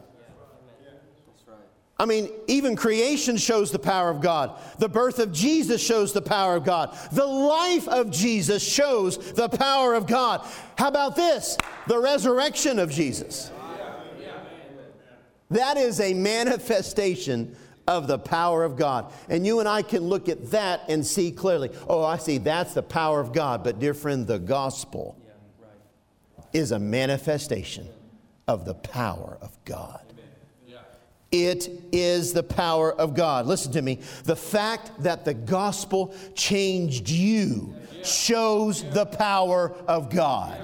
I 1.99 2.05
mean, 2.05 2.29
even 2.47 2.77
creation 2.77 3.35
shows 3.35 3.71
the 3.71 3.79
power 3.79 4.09
of 4.09 4.21
God. 4.21 4.57
The 4.77 4.87
birth 4.87 5.19
of 5.19 5.33
Jesus 5.33 5.83
shows 5.83 6.13
the 6.13 6.21
power 6.21 6.55
of 6.55 6.63
God. 6.63 6.97
The 7.11 7.25
life 7.25 7.89
of 7.89 8.09
Jesus 8.09 8.63
shows 8.63 9.17
the 9.33 9.49
power 9.49 9.93
of 9.95 10.07
God. 10.07 10.47
How 10.77 10.87
about 10.87 11.17
this? 11.17 11.57
The 11.87 11.99
resurrection 11.99 12.79
of 12.79 12.89
Jesus. 12.89 13.51
That 15.49 15.75
is 15.75 15.99
a 15.99 16.13
manifestation 16.13 17.57
of 17.89 18.05
the 18.05 18.19
power 18.19 18.63
of 18.63 18.77
God. 18.77 19.11
And 19.29 19.45
you 19.45 19.59
and 19.59 19.67
I 19.67 19.81
can 19.81 20.03
look 20.03 20.29
at 20.29 20.51
that 20.51 20.81
and 20.87 21.05
see 21.05 21.31
clearly 21.31 21.71
oh, 21.87 22.03
I 22.03 22.17
see 22.17 22.37
that's 22.37 22.75
the 22.75 22.83
power 22.83 23.19
of 23.19 23.33
God. 23.33 23.63
But, 23.63 23.79
dear 23.79 23.95
friend, 23.95 24.27
the 24.27 24.39
gospel 24.39 25.17
is 26.53 26.71
a 26.71 26.79
manifestation 26.79 27.87
of 28.47 28.63
the 28.63 28.75
power 28.75 29.39
of 29.41 29.57
God. 29.65 30.05
It 31.31 31.69
is 31.91 32.33
the 32.33 32.41
power 32.41 32.91
of 32.91 33.13
God. 33.13 33.45
Listen 33.45 33.71
to 33.73 33.81
me. 33.81 33.99
The 34.23 34.35
fact 34.35 34.91
that 35.03 35.25
the 35.25 35.33
gospel 35.33 36.15
changed 36.35 37.09
you 37.09 37.75
shows 38.03 38.83
the 38.91 39.05
power 39.05 39.75
of 39.87 40.09
God. 40.09 40.59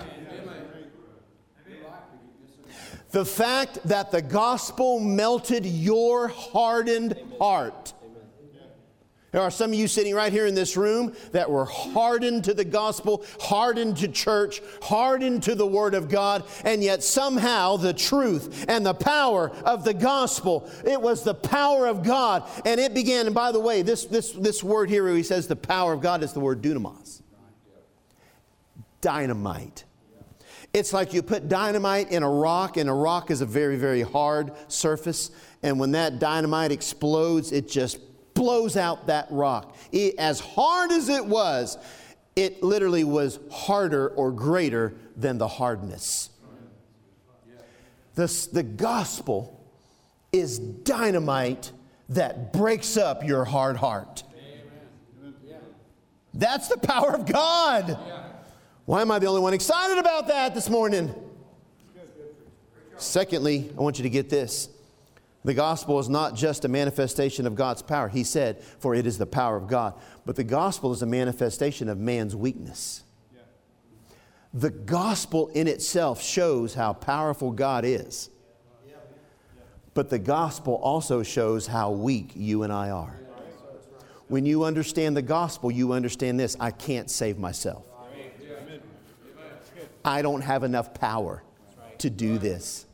The 3.15 3.23
fact 3.23 3.79
that 3.85 4.11
the 4.11 4.21
gospel 4.21 4.99
melted 4.99 5.65
your 5.65 6.27
hardened 6.27 7.17
heart 7.39 7.93
there 9.35 9.43
are 9.43 9.51
some 9.51 9.71
of 9.71 9.75
you 9.77 9.89
sitting 9.89 10.15
right 10.15 10.31
here 10.31 10.45
in 10.45 10.55
this 10.55 10.77
room 10.77 11.13
that 11.33 11.51
were 11.51 11.65
hardened 11.65 12.45
to 12.45 12.53
the 12.53 12.63
gospel, 12.63 13.25
hardened 13.37 13.97
to 13.97 14.07
church, 14.07 14.61
hardened 14.81 15.43
to 15.43 15.55
the 15.55 15.67
word 15.67 15.93
of 15.93 16.07
God, 16.07 16.45
and 16.63 16.81
yet 16.81 17.03
somehow 17.03 17.75
the 17.75 17.91
truth 17.91 18.63
and 18.69 18.85
the 18.85 18.93
power 18.93 19.49
of 19.65 19.83
the 19.83 19.93
gospel, 19.93 20.71
it 20.85 21.01
was 21.01 21.23
the 21.23 21.33
power 21.33 21.85
of 21.85 22.01
God. 22.01 22.49
And 22.63 22.79
it 22.79 22.93
began, 22.93 23.25
and 23.25 23.35
by 23.35 23.51
the 23.51 23.59
way, 23.59 23.81
this, 23.81 24.05
this, 24.05 24.31
this 24.31 24.63
word 24.63 24.89
here 24.89 25.05
he 25.13 25.21
says 25.21 25.49
the 25.49 25.57
power 25.57 25.91
of 25.91 25.99
God 25.99 26.23
is 26.23 26.31
the 26.31 26.39
word 26.39 26.61
dunamis. 26.61 27.21
Dynamite. 29.01 29.83
It's 30.75 30.91
like 30.91 31.13
you 31.13 31.23
put 31.23 31.47
dynamite 31.47 32.11
in 32.11 32.21
a 32.21 32.29
rock, 32.29 32.75
and 32.75 32.89
a 32.89 32.93
rock 32.93 33.31
is 33.31 33.39
a 33.39 33.45
very, 33.45 33.77
very 33.77 34.01
hard 34.01 34.51
surface. 34.67 35.31
And 35.63 35.79
when 35.79 35.91
that 35.91 36.19
dynamite 36.19 36.73
explodes, 36.73 37.53
it 37.53 37.69
just 37.69 37.97
blows 38.33 38.75
out 38.75 39.07
that 39.07 39.27
rock. 39.29 39.73
It, 39.93 40.15
as 40.17 40.41
hard 40.41 40.91
as 40.91 41.07
it 41.07 41.25
was, 41.25 41.77
it 42.35 42.61
literally 42.61 43.05
was 43.05 43.39
harder 43.49 44.09
or 44.09 44.33
greater 44.33 44.93
than 45.15 45.37
the 45.37 45.47
hardness. 45.47 46.29
The, 48.15 48.49
the 48.51 48.63
gospel 48.63 49.65
is 50.33 50.59
dynamite 50.59 51.71
that 52.09 52.51
breaks 52.51 52.97
up 52.97 53.23
your 53.25 53.45
hard 53.45 53.77
heart. 53.77 54.23
That's 56.33 56.67
the 56.67 56.77
power 56.77 57.15
of 57.15 57.25
God. 57.25 57.97
Why 58.85 59.01
am 59.01 59.11
I 59.11 59.19
the 59.19 59.25
only 59.25 59.41
one 59.41 59.53
excited 59.53 59.97
about 59.97 60.27
that 60.27 60.53
this 60.53 60.69
morning? 60.69 61.13
Secondly, 62.97 63.71
I 63.77 63.81
want 63.81 63.97
you 63.97 64.03
to 64.03 64.09
get 64.09 64.29
this 64.29 64.69
the 65.43 65.53
gospel 65.53 65.99
is 65.99 66.09
not 66.09 66.35
just 66.35 66.65
a 66.65 66.67
manifestation 66.67 67.45
of 67.45 67.53
God's 67.53 67.83
power. 67.83 68.07
He 68.07 68.23
said, 68.23 68.63
for 68.63 68.95
it 68.95 69.05
is 69.05 69.19
the 69.19 69.27
power 69.27 69.55
of 69.55 69.67
God. 69.67 69.93
But 70.25 70.35
the 70.35 70.43
gospel 70.43 70.91
is 70.91 71.03
a 71.03 71.05
manifestation 71.05 71.87
of 71.87 71.99
man's 71.99 72.35
weakness. 72.35 73.03
The 74.55 74.71
gospel 74.71 75.49
in 75.49 75.67
itself 75.67 76.23
shows 76.23 76.73
how 76.73 76.93
powerful 76.93 77.51
God 77.51 77.85
is. 77.85 78.31
But 79.93 80.09
the 80.09 80.17
gospel 80.17 80.75
also 80.75 81.21
shows 81.21 81.67
how 81.67 81.91
weak 81.91 82.31
you 82.33 82.63
and 82.63 82.73
I 82.73 82.89
are. 82.89 83.19
When 84.27 84.47
you 84.47 84.63
understand 84.63 85.15
the 85.15 85.21
gospel, 85.21 85.69
you 85.69 85.91
understand 85.91 86.39
this 86.39 86.57
I 86.59 86.71
can't 86.71 87.11
save 87.11 87.37
myself. 87.37 87.85
I 90.05 90.21
don't 90.21 90.41
have 90.41 90.63
enough 90.63 90.93
power 90.93 91.43
to 91.97 92.09
do 92.09 92.37
this. 92.37 92.85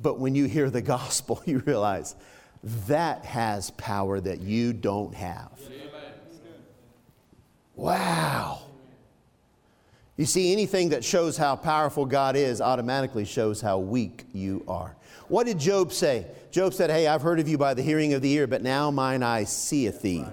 But 0.00 0.18
when 0.18 0.34
you 0.34 0.46
hear 0.46 0.70
the 0.70 0.82
gospel, 0.96 1.42
you 1.44 1.58
realize 1.58 2.16
that 2.88 3.24
has 3.24 3.70
power 3.72 4.20
that 4.20 4.40
you 4.40 4.72
don't 4.72 5.14
have. 5.14 5.50
Wow. 7.76 8.62
You 10.16 10.26
see, 10.26 10.52
anything 10.52 10.88
that 10.88 11.04
shows 11.04 11.36
how 11.36 11.54
powerful 11.54 12.04
God 12.04 12.34
is 12.34 12.60
automatically 12.60 13.24
shows 13.24 13.60
how 13.60 13.78
weak 13.78 14.24
you 14.32 14.64
are. 14.66 14.96
What 15.28 15.46
did 15.46 15.60
Job 15.60 15.92
say? 15.92 16.26
Job 16.50 16.74
said, 16.74 16.90
Hey, 16.90 17.06
I've 17.06 17.22
heard 17.22 17.38
of 17.38 17.48
you 17.48 17.56
by 17.56 17.74
the 17.74 17.82
hearing 17.82 18.14
of 18.14 18.22
the 18.22 18.32
ear, 18.32 18.48
but 18.48 18.62
now 18.62 18.90
mine 18.90 19.22
eye 19.22 19.44
seeth 19.44 20.02
thee. 20.02 20.24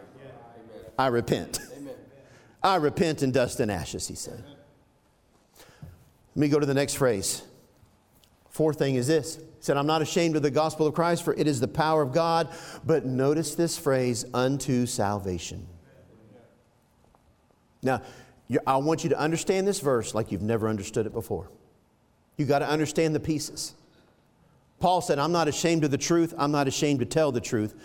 I 0.98 1.08
repent. 1.08 1.60
I 2.64 2.78
repent 2.78 3.22
in 3.22 3.32
dust 3.32 3.60
and 3.60 3.70
ashes, 3.70 4.08
he 4.08 4.16
said. 4.16 4.44
Let 6.36 6.42
me 6.42 6.48
go 6.50 6.60
to 6.60 6.66
the 6.66 6.74
next 6.74 6.96
phrase. 6.96 7.42
Fourth 8.50 8.78
thing 8.78 8.96
is 8.96 9.08
this 9.08 9.36
He 9.36 9.44
said, 9.60 9.78
I'm 9.78 9.88
not 9.88 10.02
ashamed 10.02 10.36
of 10.36 10.42
the 10.42 10.52
gospel 10.52 10.88
of 10.88 10.94
Christ, 10.94 11.24
for 11.24 11.34
it 11.34 11.48
is 11.48 11.60
the 11.60 11.68
power 11.68 12.02
of 12.02 12.14
God. 12.14 12.50
But 12.86 13.06
notice 13.06 13.56
this 13.56 13.78
phrase, 13.78 14.26
unto 14.34 14.86
salvation. 14.86 15.68
Now, 17.82 18.02
I 18.66 18.78
want 18.78 19.04
you 19.04 19.12
to 19.12 19.20
understand 19.20 19.68
this 19.68 19.80
verse 19.80 20.14
like 20.14 20.32
you've 20.32 20.42
never 20.42 20.68
understood 20.68 21.06
it 21.06 21.14
before. 21.14 21.50
You 22.38 22.46
got 22.46 22.60
to 22.60 22.70
understand 22.70 23.16
the 23.16 23.20
pieces. 23.20 23.74
Paul 24.80 25.02
said, 25.02 25.20
I'm 25.20 25.32
not 25.32 25.48
ashamed 25.48 25.84
of 25.84 25.92
the 25.92 25.98
truth. 25.98 26.34
I'm 26.38 26.52
not 26.52 26.68
ashamed 26.68 27.00
to 27.00 27.06
tell 27.06 27.32
the 27.32 27.42
truth 27.42 27.76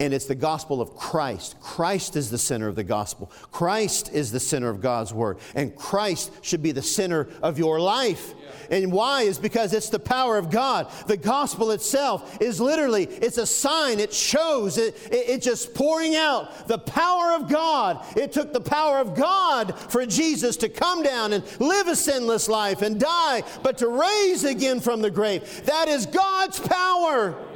and 0.00 0.14
it's 0.14 0.24
the 0.24 0.34
gospel 0.34 0.80
of 0.80 0.96
Christ. 0.96 1.60
Christ 1.60 2.16
is 2.16 2.30
the 2.30 2.38
center 2.38 2.66
of 2.68 2.74
the 2.74 2.82
gospel. 2.82 3.30
Christ 3.52 4.10
is 4.12 4.32
the 4.32 4.40
center 4.40 4.70
of 4.70 4.80
God's 4.80 5.12
word. 5.12 5.38
And 5.54 5.76
Christ 5.76 6.32
should 6.40 6.62
be 6.62 6.72
the 6.72 6.82
center 6.82 7.28
of 7.42 7.58
your 7.58 7.78
life. 7.78 8.32
And 8.70 8.90
why 8.90 9.22
is 9.22 9.38
because 9.38 9.74
it's 9.74 9.90
the 9.90 9.98
power 9.98 10.38
of 10.38 10.50
God. 10.50 10.90
The 11.06 11.18
gospel 11.18 11.70
itself 11.72 12.38
is 12.40 12.62
literally, 12.62 13.04
it's 13.04 13.36
a 13.36 13.46
sign. 13.46 14.00
It 14.00 14.14
shows, 14.14 14.78
it, 14.78 14.96
it, 15.12 15.28
it 15.28 15.42
just 15.42 15.74
pouring 15.74 16.16
out 16.16 16.66
the 16.66 16.78
power 16.78 17.32
of 17.34 17.48
God. 17.50 18.02
It 18.16 18.32
took 18.32 18.54
the 18.54 18.60
power 18.60 18.98
of 18.98 19.14
God 19.14 19.78
for 19.78 20.06
Jesus 20.06 20.56
to 20.58 20.70
come 20.70 21.02
down 21.02 21.34
and 21.34 21.44
live 21.60 21.88
a 21.88 21.96
sinless 21.96 22.48
life 22.48 22.80
and 22.80 22.98
die, 22.98 23.42
but 23.62 23.76
to 23.78 23.88
raise 23.88 24.44
again 24.44 24.80
from 24.80 25.02
the 25.02 25.10
grave. 25.10 25.66
That 25.66 25.88
is 25.88 26.06
God's 26.06 26.58
power. 26.58 27.49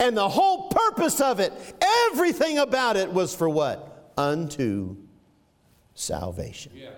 And 0.00 0.16
the 0.16 0.28
whole 0.28 0.68
purpose 0.68 1.20
of 1.20 1.40
it, 1.40 1.52
everything 2.10 2.58
about 2.58 2.96
it 2.96 3.12
was 3.12 3.34
for 3.34 3.48
what? 3.48 4.12
Unto 4.16 4.96
salvation. 5.94 6.72
Yeah. 6.74 6.90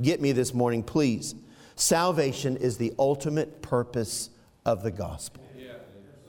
Get 0.00 0.20
me 0.20 0.32
this 0.32 0.52
morning, 0.52 0.82
please. 0.82 1.34
Salvation 1.76 2.56
is 2.56 2.76
the 2.76 2.92
ultimate 2.98 3.62
purpose 3.62 4.30
of 4.64 4.82
the 4.82 4.90
gospel. 4.90 5.44
Yeah. 5.56 5.74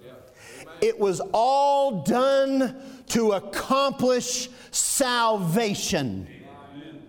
Yeah. 0.04 0.12
It 0.82 1.00
was 1.00 1.22
all 1.34 2.04
done 2.04 2.76
to 3.08 3.32
accomplish 3.32 4.50
salvation. 4.72 6.28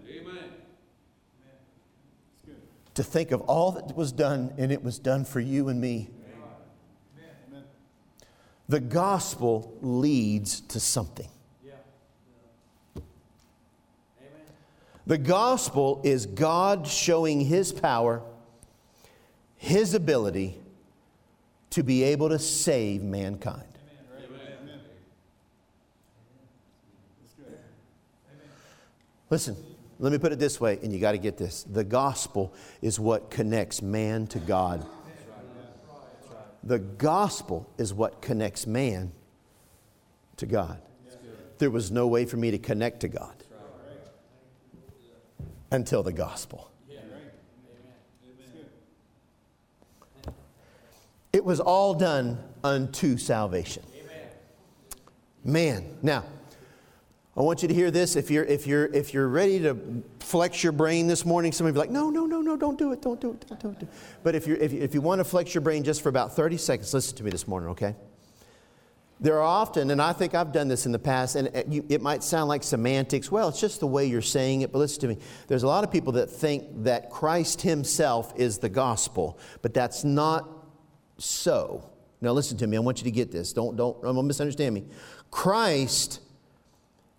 Amen. 0.09 0.45
To 2.95 3.03
think 3.03 3.33
of 3.33 3.43
all 3.43 3.73
that 3.73 3.95
was 3.97 4.13
done, 4.13 4.55
and 4.57 4.73
it 4.73 4.83
was 4.83 4.99
done 4.99 5.25
for 5.25 5.41
you 5.41 5.69
and 5.69 5.81
me. 5.81 6.09
The 8.69 8.81
gospel 8.81 9.77
leads 9.83 10.61
to 10.63 10.81
something. 10.81 11.29
The 15.07 15.19
gospel 15.19 16.01
is 16.03 16.25
God 16.25 16.87
showing 16.87 17.43
his 17.43 17.73
power, 17.73 18.23
his 19.57 19.93
ability 19.93 20.59
to 21.71 21.83
be 21.83 22.05
able 22.05 22.31
to 22.31 22.39
save 22.39 23.03
mankind. 23.03 23.65
Amen. 24.17 24.81
Listen, 29.29 29.57
Let 29.99 30.13
me 30.13 30.19
put 30.19 30.33
it 30.33 30.39
this 30.39 30.61
way, 30.61 30.79
and 30.83 30.93
you 30.93 30.99
got 30.99 31.13
to 31.13 31.19
get 31.19 31.39
this. 31.39 31.63
The 31.63 31.85
gospel 31.85 32.53
is 32.83 32.99
what 32.99 33.31
connects 33.31 33.81
man 33.81 34.27
to 34.29 34.39
God. 34.39 34.85
The 36.67 36.79
gospel 36.79 37.69
is 37.77 37.93
what 37.93 38.23
connects 38.23 38.67
man 38.67 39.13
to 40.39 40.47
God. 40.47 40.81
There 41.59 41.71
was 41.71 41.91
no 41.91 42.07
way 42.07 42.25
for 42.25 42.39
me 42.39 42.51
to 42.51 42.59
connect 42.59 43.01
to 43.01 43.09
God 43.09 43.35
until 45.71 46.03
the 46.03 46.13
gospel. 46.13 46.71
It 51.35 51.45
was 51.45 51.61
all 51.61 51.95
done 51.95 52.39
unto 52.63 53.19
salvation. 53.19 53.83
Man, 55.45 55.99
now, 56.01 56.25
I 57.37 57.43
want 57.43 57.63
you 57.63 57.69
to 57.69 57.75
hear 57.75 57.91
this. 57.91 58.15
If 58.15 58.31
you're, 58.31 58.45
if 58.45 58.67
you're, 58.67 58.87
if 58.87 59.13
you're 59.13 59.29
ready 59.29 59.59
to 59.61 59.77
flex 60.21 60.63
your 60.63 60.73
brain 60.73 61.09
this 61.09 61.25
morning, 61.25 61.51
some 61.51 61.67
of 61.67 61.75
you 61.75 61.81
like, 61.81 61.91
no, 61.91 62.09
no, 62.09 62.27
no, 62.27 62.41
no, 62.41 62.57
don't 62.57 62.79
do 62.79 62.93
it, 62.93 63.03
don't 63.03 63.21
do 63.21 63.31
it, 63.33 63.45
don't 63.49 63.79
do 63.79 63.87
it. 63.87 63.93
But 64.23 64.37
if, 64.37 64.47
you're, 64.47 64.57
if, 64.59 64.73
you, 64.73 64.81
if 64.81 64.95
you 64.95 65.01
want 65.01 65.19
to 65.19 65.25
flex 65.25 65.53
your 65.53 65.61
brain 65.61 65.83
just 65.83 66.03
for 66.03 66.11
about 66.11 66.37
30 66.37 66.57
seconds, 66.59 66.95
listen 66.95 67.17
to 67.17 67.25
me 67.25 67.31
this 67.31 67.49
morning, 67.49 67.71
okay? 67.71 67.97
There 69.19 69.37
are 69.39 69.43
often, 69.43 69.91
and 69.91 70.01
I 70.01 70.13
think 70.13 70.35
I've 70.35 70.53
done 70.53 70.69
this 70.69 70.87
in 70.87 70.93
the 70.93 70.99
past, 70.99 71.35
and 71.35 71.49
it 71.55 72.03
might 72.03 72.23
sound 72.23 72.49
like 72.49 72.63
semantics. 72.63 73.33
Well, 73.33 73.49
it's 73.49 73.61
just 73.61 73.81
the 73.81 73.87
way 73.87 74.07
you're 74.07 74.23
saying 74.23 74.63
it, 74.63 74.71
but 74.71 74.79
listen 74.79 75.01
to 75.01 75.09
me. 75.09 75.19
There's 75.49 75.63
a 75.63 75.69
lot 75.69 75.83
of 75.83 75.91
people 75.91 76.13
that 76.15 76.31
think 76.31 76.85
that 76.85 77.11
Christ 77.11 77.63
Himself 77.63 78.33
is 78.37 78.59
the 78.59 78.69
gospel, 78.69 79.39
but 79.63 79.73
that's 79.75 80.05
not 80.05 80.49
so. 81.19 81.91
Now, 82.21 82.33
listen 82.33 82.59
to 82.59 82.67
me. 82.67 82.77
I 82.77 82.81
want 82.81 82.99
you 82.99 83.05
to 83.05 83.11
get 83.11 83.33
this. 83.33 83.53
Don't, 83.53 83.77
don't, 83.77 84.01
don't 84.03 84.27
misunderstand 84.27 84.75
me. 84.75 84.85
Christ 85.31 86.21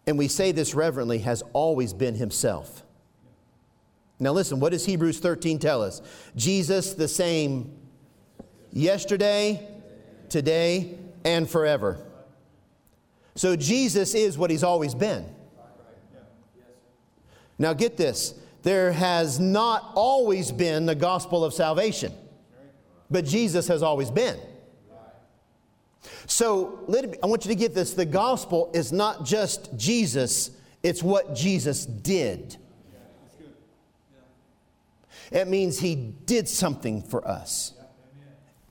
and 0.07 0.17
we 0.17 0.27
say 0.27 0.51
this 0.51 0.73
reverently, 0.73 1.19
has 1.19 1.43
always 1.53 1.93
been 1.93 2.15
himself. 2.15 2.83
Now, 4.19 4.31
listen, 4.31 4.59
what 4.59 4.71
does 4.71 4.85
Hebrews 4.85 5.19
13 5.19 5.59
tell 5.59 5.81
us? 5.81 6.01
Jesus 6.35 6.93
the 6.93 7.07
same 7.07 7.75
yesterday, 8.71 9.67
today, 10.29 10.97
and 11.25 11.49
forever. 11.49 11.99
So, 13.35 13.55
Jesus 13.55 14.15
is 14.15 14.37
what 14.37 14.49
he's 14.49 14.63
always 14.63 14.95
been. 14.95 15.25
Now, 17.57 17.73
get 17.73 17.97
this 17.97 18.35
there 18.63 18.91
has 18.91 19.39
not 19.39 19.91
always 19.95 20.51
been 20.51 20.85
the 20.85 20.95
gospel 20.95 21.43
of 21.43 21.53
salvation, 21.53 22.13
but 23.11 23.25
Jesus 23.25 23.67
has 23.67 23.83
always 23.83 24.09
been. 24.09 24.39
So 26.27 26.79
I 27.21 27.27
want 27.27 27.45
you 27.45 27.49
to 27.49 27.55
get 27.55 27.73
this 27.73 27.93
the 27.93 28.05
gospel 28.05 28.71
is 28.73 28.91
not 28.91 29.25
just 29.25 29.75
Jesus, 29.77 30.51
it's 30.83 31.03
what 31.03 31.35
Jesus 31.35 31.85
did. 31.85 32.57
It 35.31 35.47
means 35.47 35.79
he 35.79 35.95
did 35.95 36.47
something 36.47 37.01
for 37.01 37.27
us. 37.27 37.73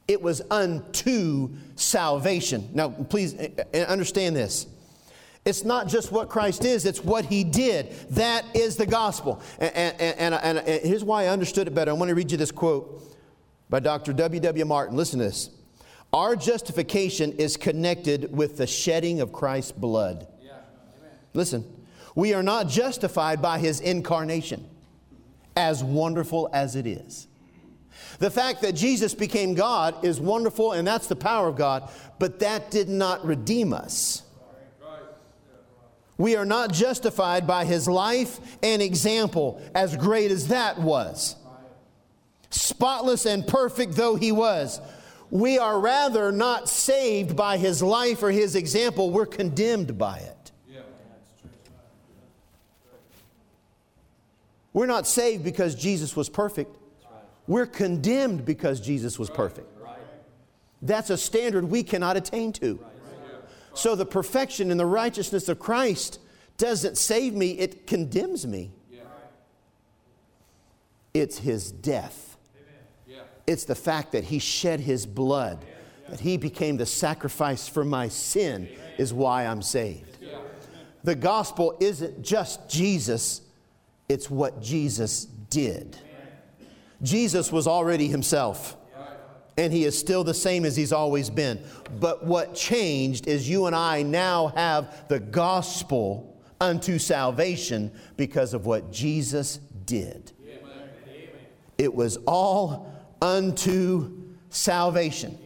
It 0.07 0.21
was 0.21 0.43
unto 0.51 1.51
salvation. 1.77 2.69
Now, 2.75 2.91
please 2.91 3.35
eh, 3.35 3.49
eh, 3.73 3.85
understand 3.85 4.37
this. 4.37 4.67
It's 5.45 5.65
not 5.65 5.89
just 5.89 6.11
what 6.11 6.29
Christ 6.29 6.65
is, 6.65 6.87
it's 6.87 7.03
what 7.03 7.27
he 7.27 7.45
did. 7.45 7.93
That 8.11 8.45
is 8.55 8.77
the 8.77 8.87
gospel. 8.87 9.43
And, 9.59 9.75
and, 10.01 10.35
and, 10.35 10.59
and 10.59 10.83
here's 10.83 11.05
why 11.05 11.25
I 11.25 11.29
understood 11.29 11.69
it 11.69 11.75
better. 11.75 11.91
I 11.91 11.95
want 11.95 12.09
to 12.09 12.15
read 12.15 12.31
you 12.33 12.39
this 12.39 12.51
quote 12.51 13.03
by 13.69 13.81
Dr. 13.81 14.13
W.W. 14.13 14.65
Martin. 14.65 14.97
Listen 14.97 15.19
to 15.19 15.27
this. 15.27 15.51
Our 16.15 16.37
justification 16.37 17.33
is 17.33 17.57
connected 17.57 18.33
with 18.33 18.57
the 18.57 18.69
shedding 18.69 19.21
of 19.21 19.33
Christ's 19.33 19.73
blood. 19.73 20.29
Listen, 21.33 21.65
we 22.15 22.33
are 22.35 22.43
not 22.43 22.69
justified 22.69 23.43
by 23.43 23.59
his 23.59 23.81
incarnation, 23.81 24.65
as 25.57 25.83
wonderful 25.83 26.49
as 26.53 26.77
it 26.77 26.87
is. 26.87 27.27
The 28.21 28.31
fact 28.31 28.63
that 28.63 28.77
Jesus 28.77 29.13
became 29.13 29.55
God 29.55 30.05
is 30.05 30.21
wonderful, 30.21 30.71
and 30.71 30.87
that's 30.87 31.09
the 31.09 31.17
power 31.17 31.49
of 31.49 31.57
God, 31.57 31.91
but 32.21 32.39
that 32.39 32.71
did 32.71 32.89
not 32.89 33.27
redeem 33.27 33.73
us. 33.73 34.23
We 36.17 36.37
are 36.37 36.45
not 36.45 36.73
justified 36.73 37.45
by 37.45 37.65
his 37.65 37.89
life 37.89 38.39
and 38.63 38.81
example, 38.81 39.61
as 39.75 39.97
great 39.97 40.31
as 40.31 40.47
that 40.47 40.79
was. 40.79 41.35
Spotless 42.51 43.27
and 43.27 43.45
perfect 43.45 43.95
though 43.95 44.15
he 44.15 44.31
was, 44.31 44.81
we 45.31 45.59
are 45.59 45.81
rather 45.81 46.31
not 46.31 46.69
saved 46.69 47.37
by 47.37 47.57
his 47.57 47.83
life 47.83 48.23
or 48.23 48.31
his 48.31 48.55
example, 48.55 49.11
we're 49.11 49.27
condemned 49.27 49.99
by 49.99 50.19
it. 50.19 50.53
We're 54.73 54.87
not 54.87 55.07
saved 55.07 55.45
because 55.45 55.77
Jesus 55.77 56.17
was 56.17 56.29
perfect. 56.29 56.77
We're 57.47 57.67
condemned 57.67 58.45
because 58.45 58.81
Jesus 58.81 59.19
was 59.19 59.31
perfect. 59.31 59.69
That's 60.83 61.11
a 61.11 61.17
standard 61.17 61.65
we 61.65 61.83
cannot 61.83 62.17
attain 62.17 62.53
to. 62.55 62.85
So 63.73 63.95
the 63.95 64.05
perfection 64.05 64.71
and 64.71 64.79
the 64.79 64.87
righteousness 64.87 65.49
of 65.49 65.59
Christ 65.59 66.19
doesn't 66.59 66.99
save 66.99 67.35
me, 67.35 67.53
it 67.53 67.87
condemns 67.87 68.47
me. 68.47 68.73
It's 71.13 71.39
his 71.39 71.71
death 71.71 72.34
it's 73.47 73.65
the 73.65 73.75
fact 73.75 74.13
that 74.13 74.25
he 74.25 74.39
shed 74.39 74.81
his 74.81 75.07
blood, 75.07 75.65
that 76.09 76.21
he 76.21 76.37
became 76.37 76.77
the 76.77 76.87
sacrifice 76.87 77.69
for 77.69 77.85
my 77.85 78.09
sin, 78.09 78.69
is 78.99 79.13
why 79.13 79.47
I'm 79.47 79.63
saved. 79.63 80.19
The 81.03 81.15
gospel 81.15 81.77
isn't 81.81 82.23
just 82.23 82.69
Jesus, 82.69 83.43
it's 84.09 84.31
what 84.31 84.63
Jesus 84.63 85.27
did. 85.51 85.99
Jesus 87.03 87.53
was 87.53 87.67
already 87.67 88.09
himself, 88.09 88.77
and 89.59 89.73
he 89.73 89.85
is 89.85 89.99
still 89.99 90.25
the 90.25 90.35
same 90.35 90.65
as 90.65 90.75
he's 90.75 90.93
always 90.93 91.29
been. 91.29 91.63
But 92.01 92.25
what 92.25 92.55
changed 92.55 93.27
is 93.27 93.49
you 93.49 93.67
and 93.67 93.77
I 93.77 94.03
now 94.03 94.49
have 94.49 95.07
the 95.09 95.21
gospel 95.21 96.35
unto 96.61 96.99
salvation 96.99 97.93
because 98.17 98.55
of 98.55 98.65
what 98.65 98.91
Jesus 98.91 99.59
did. 99.85 100.33
It 101.77 101.95
was 101.95 102.17
all 102.27 102.94
unto 103.25 104.13
salvation. 104.51 105.39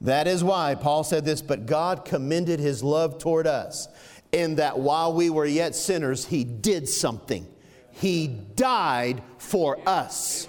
That 0.00 0.26
is 0.26 0.42
why 0.42 0.74
Paul 0.74 1.04
said 1.04 1.24
this, 1.24 1.40
but 1.40 1.66
God 1.66 2.04
commended 2.04 2.58
his 2.58 2.82
love 2.82 3.18
toward 3.18 3.46
us 3.46 3.86
in 4.32 4.56
that 4.56 4.78
while 4.78 5.14
we 5.14 5.30
were 5.30 5.46
yet 5.46 5.76
sinners, 5.76 6.26
he 6.26 6.42
did 6.42 6.88
something. 6.88 7.46
He 7.92 8.26
died 8.26 9.22
for 9.38 9.78
us. 9.88 10.48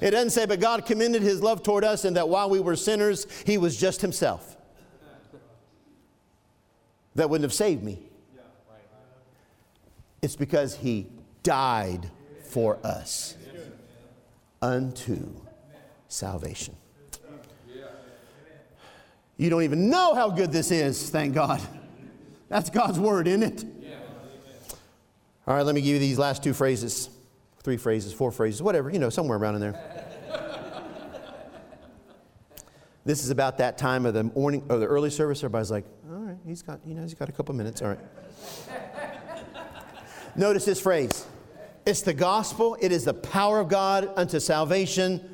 It 0.00 0.12
doesn't 0.12 0.30
say, 0.30 0.46
but 0.46 0.60
God 0.60 0.86
commended 0.86 1.20
his 1.20 1.42
love 1.42 1.62
toward 1.62 1.84
us 1.84 2.06
in 2.06 2.14
that 2.14 2.30
while 2.30 2.48
we 2.48 2.60
were 2.60 2.76
sinners, 2.76 3.26
he 3.44 3.58
was 3.58 3.76
just 3.76 4.00
himself. 4.00 4.56
That 7.16 7.28
wouldn't 7.28 7.44
have 7.44 7.52
saved 7.52 7.82
me. 7.82 7.98
It's 10.22 10.36
because 10.36 10.76
he 10.76 11.08
died 11.42 12.10
for 12.44 12.78
us 12.82 13.36
unto 14.62 15.28
salvation. 16.10 16.76
You 19.36 19.48
don't 19.48 19.62
even 19.62 19.88
know 19.88 20.14
how 20.14 20.28
good 20.28 20.52
this 20.52 20.70
is, 20.70 21.08
thank 21.08 21.32
God. 21.32 21.62
That's 22.50 22.68
God's 22.68 22.98
word, 22.98 23.26
isn't 23.26 23.42
it? 23.42 23.64
All 25.46 25.56
right, 25.56 25.64
let 25.64 25.74
me 25.74 25.80
give 25.80 25.94
you 25.94 25.98
these 25.98 26.18
last 26.18 26.42
two 26.42 26.52
phrases. 26.52 27.08
Three 27.62 27.78
phrases, 27.78 28.12
four 28.12 28.30
phrases, 28.30 28.62
whatever, 28.62 28.90
you 28.90 28.98
know, 28.98 29.08
somewhere 29.08 29.38
around 29.38 29.54
in 29.54 29.60
there. 29.62 29.80
this 33.04 33.24
is 33.24 33.30
about 33.30 33.56
that 33.58 33.78
time 33.78 34.04
of 34.04 34.14
the 34.14 34.24
morning 34.24 34.64
or 34.68 34.78
the 34.78 34.86
early 34.86 35.10
service. 35.10 35.38
Everybody's 35.38 35.70
like, 35.70 35.86
all 36.10 36.18
right, 36.18 36.36
he's 36.46 36.62
got, 36.62 36.80
you 36.84 36.94
know, 36.94 37.02
he's 37.02 37.14
got 37.14 37.28
a 37.28 37.32
couple 37.32 37.54
minutes. 37.54 37.80
All 37.82 37.88
right. 37.88 37.98
Notice 40.36 40.64
this 40.64 40.80
phrase. 40.80 41.26
It's 41.86 42.02
the 42.02 42.14
gospel. 42.14 42.76
It 42.80 42.92
is 42.92 43.04
the 43.04 43.14
power 43.14 43.58
of 43.58 43.68
God 43.68 44.10
unto 44.16 44.38
salvation 44.38 45.29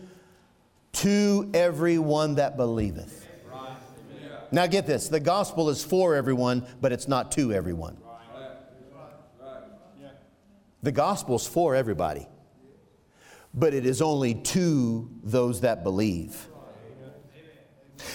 to 0.97 1.51
everyone 1.55 2.37
that 2.37 2.57
believeth. 2.57 3.27
Now 4.53 4.67
get 4.67 4.87
this 4.87 5.09
the 5.09 5.21
gospel 5.21 5.69
is 5.71 5.85
for 5.85 6.15
everyone, 6.15 6.67
but 6.81 6.93
it's 6.93 7.09
not 7.09 7.33
to 7.33 7.53
everyone. 7.53 7.99
The 10.83 10.93
gospel 10.93 11.37
is 11.37 11.47
for 11.47 11.75
everybody, 11.75 12.29
but 13.53 13.75
it 13.75 13.85
is 13.87 14.01
only 14.01 14.35
to 14.35 15.11
those 15.23 15.63
that 15.63 15.83
believe. 15.83 16.49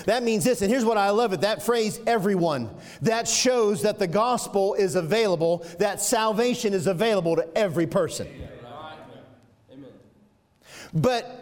That 0.06 0.24
means 0.24 0.44
this, 0.44 0.62
and 0.62 0.72
here's 0.72 0.86
what 0.86 0.98
I 0.98 1.10
love 1.10 1.34
it 1.34 1.42
that 1.42 1.64
phrase, 1.64 2.00
everyone. 2.08 2.70
That 3.02 3.28
shows 3.28 3.82
that 3.82 4.00
the 4.00 4.08
gospel 4.08 4.74
is 4.76 4.96
available, 4.96 5.66
that 5.80 6.02
salvation 6.02 6.74
is 6.74 6.88
available 6.88 7.36
to 7.36 7.58
every 7.58 7.88
person. 7.88 8.28
But 10.94 11.41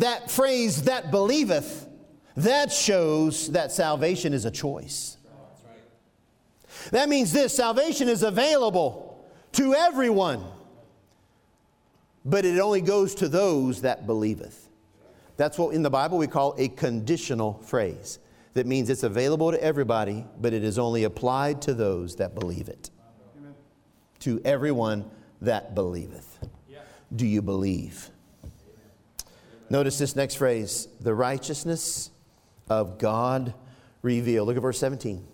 that 0.00 0.30
phrase, 0.30 0.82
that 0.82 1.10
believeth, 1.10 1.88
that 2.36 2.70
shows 2.70 3.50
that 3.52 3.72
salvation 3.72 4.32
is 4.32 4.44
a 4.44 4.50
choice. 4.50 5.16
That 6.90 7.08
means 7.08 7.32
this 7.32 7.54
salvation 7.54 8.08
is 8.08 8.22
available 8.22 9.26
to 9.52 9.74
everyone, 9.74 10.44
but 12.24 12.44
it 12.44 12.58
only 12.58 12.82
goes 12.82 13.14
to 13.16 13.28
those 13.28 13.82
that 13.82 14.06
believeth. 14.06 14.68
That's 15.36 15.58
what 15.58 15.74
in 15.74 15.82
the 15.82 15.90
Bible 15.90 16.18
we 16.18 16.26
call 16.26 16.54
a 16.58 16.68
conditional 16.68 17.54
phrase. 17.64 18.18
That 18.54 18.66
means 18.66 18.88
it's 18.88 19.02
available 19.02 19.50
to 19.50 19.62
everybody, 19.62 20.24
but 20.40 20.52
it 20.52 20.64
is 20.64 20.78
only 20.78 21.04
applied 21.04 21.60
to 21.62 21.74
those 21.74 22.16
that 22.16 22.34
believe 22.34 22.68
it. 22.68 22.90
Amen. 23.38 23.54
To 24.20 24.40
everyone 24.44 25.10
that 25.42 25.74
believeth. 25.74 26.38
Yeah. 26.68 26.78
Do 27.14 27.26
you 27.26 27.42
believe? 27.42 28.10
Notice 29.68 29.98
this 29.98 30.16
next 30.16 30.36
phrase 30.36 30.88
the 31.00 31.14
righteousness 31.14 32.10
of 32.68 32.98
God 32.98 33.54
revealed. 34.02 34.48
Look 34.48 34.56
at 34.56 34.62
verse 34.62 34.78
17. 34.78 35.26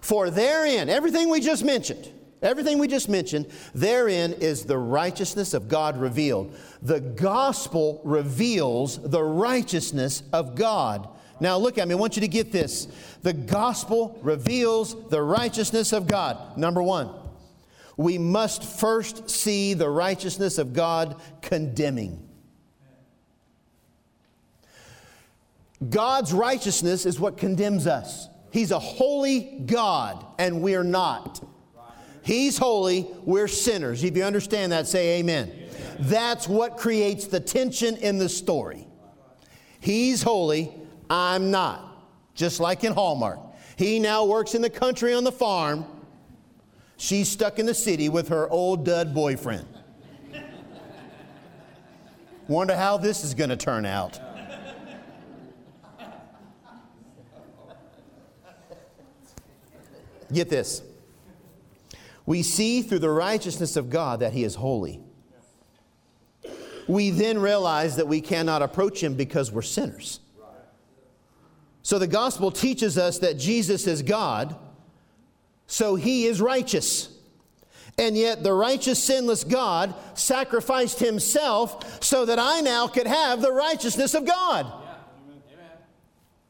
For 0.00 0.30
therein, 0.30 0.88
everything 0.88 1.30
we 1.30 1.40
just 1.40 1.64
mentioned, 1.64 2.10
everything 2.42 2.78
we 2.78 2.88
just 2.88 3.08
mentioned, 3.08 3.46
therein 3.74 4.32
is 4.34 4.64
the 4.64 4.78
righteousness 4.78 5.54
of 5.54 5.68
God 5.68 5.98
revealed. 5.98 6.56
The 6.82 7.00
gospel 7.00 8.00
reveals 8.04 9.00
the 9.02 9.22
righteousness 9.22 10.22
of 10.32 10.54
God. 10.54 11.08
Now, 11.38 11.56
look 11.56 11.78
at 11.78 11.88
me. 11.88 11.94
I 11.94 11.96
want 11.96 12.16
you 12.16 12.20
to 12.20 12.28
get 12.28 12.52
this. 12.52 12.86
The 13.22 13.32
gospel 13.32 14.18
reveals 14.22 15.08
the 15.08 15.22
righteousness 15.22 15.92
of 15.92 16.06
God. 16.06 16.58
Number 16.58 16.82
one, 16.82 17.10
we 17.96 18.18
must 18.18 18.64
first 18.64 19.30
see 19.30 19.74
the 19.74 19.88
righteousness 19.88 20.58
of 20.58 20.72
God 20.72 21.20
condemning. 21.42 22.29
God's 25.88 26.32
righteousness 26.32 27.06
is 27.06 27.18
what 27.18 27.36
condemns 27.36 27.86
us. 27.86 28.28
He's 28.52 28.70
a 28.70 28.78
holy 28.78 29.62
God, 29.64 30.24
and 30.38 30.60
we're 30.60 30.82
not. 30.82 31.42
He's 32.22 32.58
holy, 32.58 33.06
we're 33.22 33.48
sinners. 33.48 34.04
If 34.04 34.16
you 34.16 34.24
understand 34.24 34.72
that, 34.72 34.86
say 34.86 35.20
amen. 35.20 35.50
amen. 35.50 35.68
That's 36.00 36.46
what 36.46 36.76
creates 36.76 37.26
the 37.26 37.40
tension 37.40 37.96
in 37.96 38.18
the 38.18 38.28
story. 38.28 38.86
He's 39.80 40.22
holy, 40.22 40.72
I'm 41.08 41.50
not. 41.50 41.86
Just 42.34 42.60
like 42.60 42.84
in 42.84 42.92
Hallmark. 42.92 43.40
He 43.76 43.98
now 43.98 44.26
works 44.26 44.54
in 44.54 44.62
the 44.62 44.70
country 44.70 45.14
on 45.14 45.24
the 45.24 45.32
farm. 45.32 45.86
She's 46.98 47.28
stuck 47.28 47.58
in 47.58 47.64
the 47.64 47.74
city 47.74 48.10
with 48.10 48.28
her 48.28 48.48
old 48.50 48.84
dud 48.84 49.14
boyfriend. 49.14 49.66
Wonder 52.46 52.76
how 52.76 52.98
this 52.98 53.24
is 53.24 53.32
going 53.32 53.50
to 53.50 53.56
turn 53.56 53.86
out. 53.86 54.18
Get 60.32 60.48
this. 60.48 60.82
We 62.26 62.42
see 62.42 62.82
through 62.82 63.00
the 63.00 63.10
righteousness 63.10 63.76
of 63.76 63.90
God 63.90 64.20
that 64.20 64.32
He 64.32 64.44
is 64.44 64.54
holy. 64.54 65.00
We 66.86 67.10
then 67.10 67.38
realize 67.38 67.96
that 67.96 68.08
we 68.08 68.20
cannot 68.20 68.62
approach 68.62 69.02
Him 69.02 69.14
because 69.14 69.50
we're 69.50 69.62
sinners. 69.62 70.20
So 71.82 71.98
the 71.98 72.06
gospel 72.06 72.50
teaches 72.50 72.98
us 72.98 73.18
that 73.18 73.38
Jesus 73.38 73.86
is 73.86 74.02
God, 74.02 74.56
so 75.66 75.94
He 75.94 76.26
is 76.26 76.40
righteous. 76.40 77.08
And 77.98 78.16
yet, 78.16 78.42
the 78.42 78.52
righteous, 78.52 79.02
sinless 79.02 79.44
God 79.44 79.94
sacrificed 80.14 81.00
Himself 81.00 82.02
so 82.02 82.24
that 82.24 82.38
I 82.38 82.60
now 82.60 82.86
could 82.86 83.06
have 83.06 83.42
the 83.42 83.52
righteousness 83.52 84.14
of 84.14 84.24
God. 84.24 84.72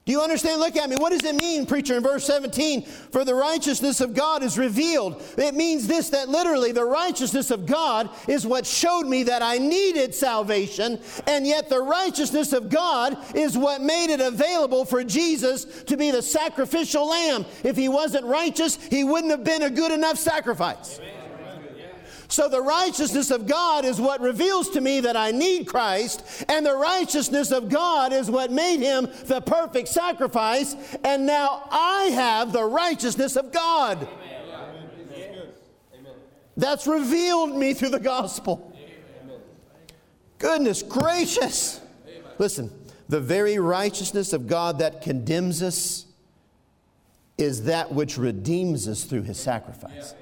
Do 0.07 0.13
you 0.13 0.23
understand? 0.23 0.61
Look 0.61 0.77
at 0.77 0.89
me. 0.89 0.97
What 0.97 1.13
does 1.13 1.25
it 1.25 1.37
mean, 1.37 1.67
preacher, 1.67 1.97
in 1.97 2.03
verse 2.03 2.25
17? 2.25 2.83
For 2.83 3.25
the 3.25 3.35
righteousness 3.35 4.01
of 4.01 4.15
God 4.15 4.43
is 4.43 4.59
revealed. 4.59 5.23
It 5.37 5.55
means 5.55 5.87
this 5.87 6.09
that 6.09 6.29
literally 6.29 6.73
the 6.73 6.85
righteousness 6.85 7.51
of 7.51 7.67
God 7.67 8.09
is 8.27 8.47
what 8.47 8.65
showed 8.65 9.07
me 9.07 9.25
that 9.25 9.43
I 9.43 9.59
needed 9.59 10.15
salvation, 10.15 11.01
and 11.27 11.47
yet 11.47 11.69
the 11.69 11.81
righteousness 11.81 12.55
of 12.55 12.71
God 12.71 13.19
is 13.37 13.59
what 13.59 13.83
made 13.83 14.11
it 14.11 14.21
available 14.21 14.87
for 14.87 15.05
Jesus 15.05 15.85
to 15.85 15.99
be 15.99 16.11
the 16.11 16.23
sacrificial 16.23 17.09
lamb. 17.09 17.45
If 17.63 17.77
he 17.77 17.91
wasn't 17.91 18.25
righteous, 18.25 18.77
he 18.87 19.05
wouldn't 19.05 19.31
have 19.31 19.45
been 19.45 19.63
a 19.63 19.71
good 19.71 19.93
enough 19.93 20.19
sacrifice. 20.19 20.99
Amen. 20.99 21.20
So 22.31 22.49
the 22.49 22.63
righteousness 22.63 23.33
of 23.33 23.49
God 23.49 23.85
is 23.85 24.01
what 24.01 24.21
reveals 24.21 24.71
to 24.71 24.81
me 24.81 25.01
that 25.01 25.17
I 25.17 25.33
need 25.33 25.67
Christ, 25.67 26.45
and 26.49 26.65
the 26.65 26.77
righteousness 26.77 27.51
of 27.51 27.69
God 27.69 28.13
is 28.13 28.31
what 28.31 28.53
made 28.53 28.79
him 28.79 29.09
the 29.25 29.41
perfect 29.41 29.89
sacrifice, 29.89 30.77
and 31.03 31.27
now 31.27 31.69
I 31.73 32.05
have 32.15 32.53
the 32.53 32.65
righteousness 32.65 33.35
of 33.35 33.53
God. 33.53 34.09
That's 36.57 36.87
revealed 36.87 37.57
me 37.57 37.75
through 37.75 37.91
the 37.91 37.99
gospel. 37.99 38.77
Goodness 40.39 40.85
gracious. 40.85 41.81
Listen, 42.39 42.71
the 43.09 43.21
very 43.21 43.59
righteousness 43.59 44.33
of 44.33 44.47
God 44.47 44.79
that 44.79 45.03
condemns 45.03 45.65
us 45.65 46.07
is 47.37 47.65
that 47.65 47.93
which 47.93 48.17
redeems 48.17 48.87
us 48.87 49.03
through 49.03 49.23
his 49.23 49.39
sacrifice. 49.39 50.15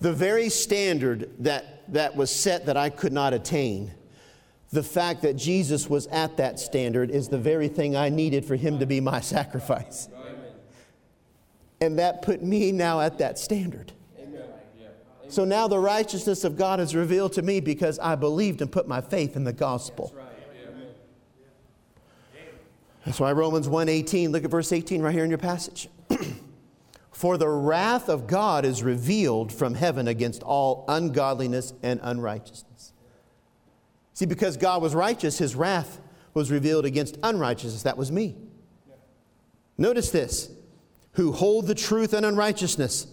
The 0.00 0.12
very 0.12 0.48
standard 0.48 1.30
that, 1.40 1.92
that 1.92 2.14
was 2.16 2.30
set 2.30 2.66
that 2.66 2.76
I 2.76 2.90
could 2.90 3.12
not 3.12 3.32
attain, 3.34 3.92
the 4.70 4.82
fact 4.82 5.22
that 5.22 5.34
Jesus 5.34 5.88
was 5.88 6.06
at 6.08 6.36
that 6.36 6.60
standard 6.60 7.10
is 7.10 7.28
the 7.28 7.38
very 7.38 7.68
thing 7.68 7.96
I 7.96 8.08
needed 8.08 8.44
for 8.44 8.54
him 8.54 8.78
to 8.78 8.86
be 8.86 9.00
my 9.00 9.20
sacrifice. 9.36 10.08
And 11.80 11.98
that 11.98 12.22
put 12.22 12.42
me 12.42 12.72
now 12.72 13.00
at 13.00 13.18
that 13.18 13.38
standard. 13.38 13.92
So 15.28 15.44
now 15.44 15.68
the 15.68 15.78
righteousness 15.78 16.42
of 16.44 16.56
God 16.56 16.80
is 16.80 16.94
revealed 16.94 17.34
to 17.34 17.42
me 17.42 17.60
because 17.60 17.98
I 17.98 18.14
believed 18.14 18.62
and 18.62 18.72
put 18.72 18.88
my 18.88 19.00
faith 19.00 19.36
in 19.36 19.44
the 19.44 19.52
gospel. 19.52 20.14
That's 23.04 23.20
why 23.20 23.32
Romans 23.32 23.68
1:18, 23.68 24.32
look 24.32 24.44
at 24.44 24.50
verse 24.50 24.72
18 24.72 25.02
right 25.02 25.14
here 25.14 25.24
in 25.24 25.30
your 25.30 25.38
passage. 25.38 25.88
For 27.18 27.36
the 27.36 27.48
wrath 27.48 28.08
of 28.08 28.28
God 28.28 28.64
is 28.64 28.84
revealed 28.84 29.52
from 29.52 29.74
heaven 29.74 30.06
against 30.06 30.44
all 30.44 30.84
ungodliness 30.86 31.72
and 31.82 31.98
unrighteousness. 32.00 32.92
See, 34.14 34.24
because 34.24 34.56
God 34.56 34.80
was 34.80 34.94
righteous, 34.94 35.36
his 35.36 35.56
wrath 35.56 35.98
was 36.32 36.52
revealed 36.52 36.84
against 36.84 37.18
unrighteousness. 37.24 37.82
That 37.82 37.96
was 37.96 38.12
me. 38.12 38.36
Notice 39.76 40.12
this 40.12 40.48
who 41.14 41.32
hold 41.32 41.66
the 41.66 41.74
truth 41.74 42.12
and 42.12 42.24
unrighteousness. 42.24 43.08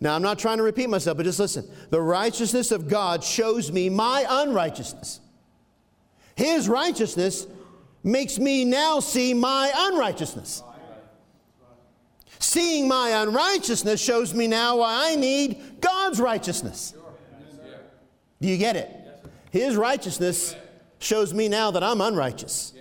Now, 0.00 0.16
I'm 0.16 0.22
not 0.22 0.38
trying 0.38 0.56
to 0.56 0.62
repeat 0.62 0.88
myself, 0.88 1.18
but 1.18 1.24
just 1.24 1.38
listen. 1.38 1.68
The 1.90 2.00
righteousness 2.00 2.72
of 2.72 2.88
God 2.88 3.22
shows 3.22 3.70
me 3.70 3.90
my 3.90 4.24
unrighteousness. 4.26 5.20
His 6.34 6.66
righteousness 6.66 7.46
makes 8.02 8.38
me 8.38 8.64
now 8.64 9.00
see 9.00 9.34
my 9.34 9.70
unrighteousness. 9.76 10.62
Seeing 12.38 12.88
my 12.88 13.10
unrighteousness 13.22 14.00
shows 14.00 14.34
me 14.34 14.46
now 14.46 14.78
why 14.78 15.10
I 15.10 15.16
need 15.16 15.80
God's 15.80 16.20
righteousness. 16.20 16.94
Do 18.40 18.48
you 18.48 18.58
get 18.58 18.76
it? 18.76 18.90
His 19.50 19.76
righteousness 19.76 20.56
shows 20.98 21.32
me 21.32 21.48
now 21.48 21.70
that 21.70 21.82
I'm 21.82 22.00
unrighteous. 22.00 22.72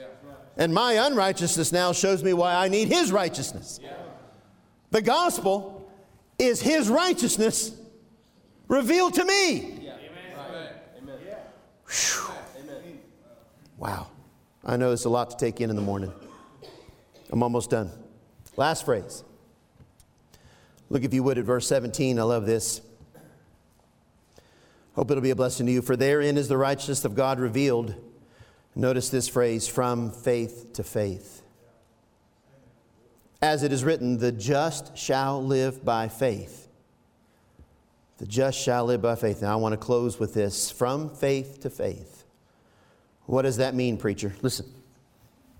And 0.58 0.74
my 0.74 0.94
unrighteousness 0.94 1.72
now 1.72 1.94
shows 1.94 2.24
me 2.24 2.34
why 2.34 2.56
I 2.56 2.68
need 2.68 2.88
His 2.88 3.12
righteousness. 3.12 3.80
The 4.92 5.02
gospel 5.02 5.92
is 6.38 6.62
His 6.62 6.90
righteousness 6.90 7.72
revealed 8.68 9.16
to 9.16 9.26
me. 9.26 9.90
Wow. 13.78 14.08
I 14.66 14.78
know 14.78 14.92
it's 14.92 15.06
a 15.06 15.10
lot 15.10 15.30
to 15.32 15.38
take 15.38 15.60
in 15.62 15.70
in 15.70 15.76
the 15.76 15.82
morning. 15.82 16.14
I'm 17.32 17.44
almost 17.44 17.70
done. 17.70 17.92
Last 18.56 18.86
phrase. 18.86 19.24
Look, 20.94 21.04
if 21.04 21.12
you 21.12 21.24
would, 21.24 21.40
at 21.40 21.46
verse 21.46 21.66
17. 21.68 22.20
I 22.20 22.22
love 22.22 22.46
this. 22.46 22.80
Hope 24.94 25.10
it'll 25.10 25.24
be 25.24 25.32
a 25.32 25.36
blessing 25.36 25.66
to 25.66 25.72
you. 25.72 25.82
For 25.82 25.96
therein 25.96 26.38
is 26.38 26.48
the 26.48 26.56
righteousness 26.56 27.04
of 27.04 27.16
God 27.16 27.40
revealed. 27.40 27.96
Notice 28.76 29.10
this 29.10 29.28
phrase 29.28 29.68
from 29.68 30.12
faith 30.12 30.72
to 30.74 30.84
faith. 30.84 31.42
As 33.42 33.64
it 33.64 33.74
is 33.74 33.84
written, 33.84 34.20
the 34.20 34.32
just 34.32 34.96
shall 34.96 35.44
live 35.44 35.84
by 35.84 36.10
faith. 36.10 36.68
The 38.20 38.28
just 38.28 38.60
shall 38.60 38.86
live 38.86 39.02
by 39.02 39.16
faith. 39.16 39.42
Now, 39.42 39.54
I 39.54 39.56
want 39.56 39.74
to 39.74 39.78
close 39.78 40.20
with 40.20 40.36
this 40.36 40.70
from 40.70 41.10
faith 41.10 41.60
to 41.62 41.72
faith. 41.72 42.24
What 43.26 43.42
does 43.42 43.58
that 43.58 43.74
mean, 43.74 43.98
preacher? 43.98 44.36
Listen, 44.44 44.68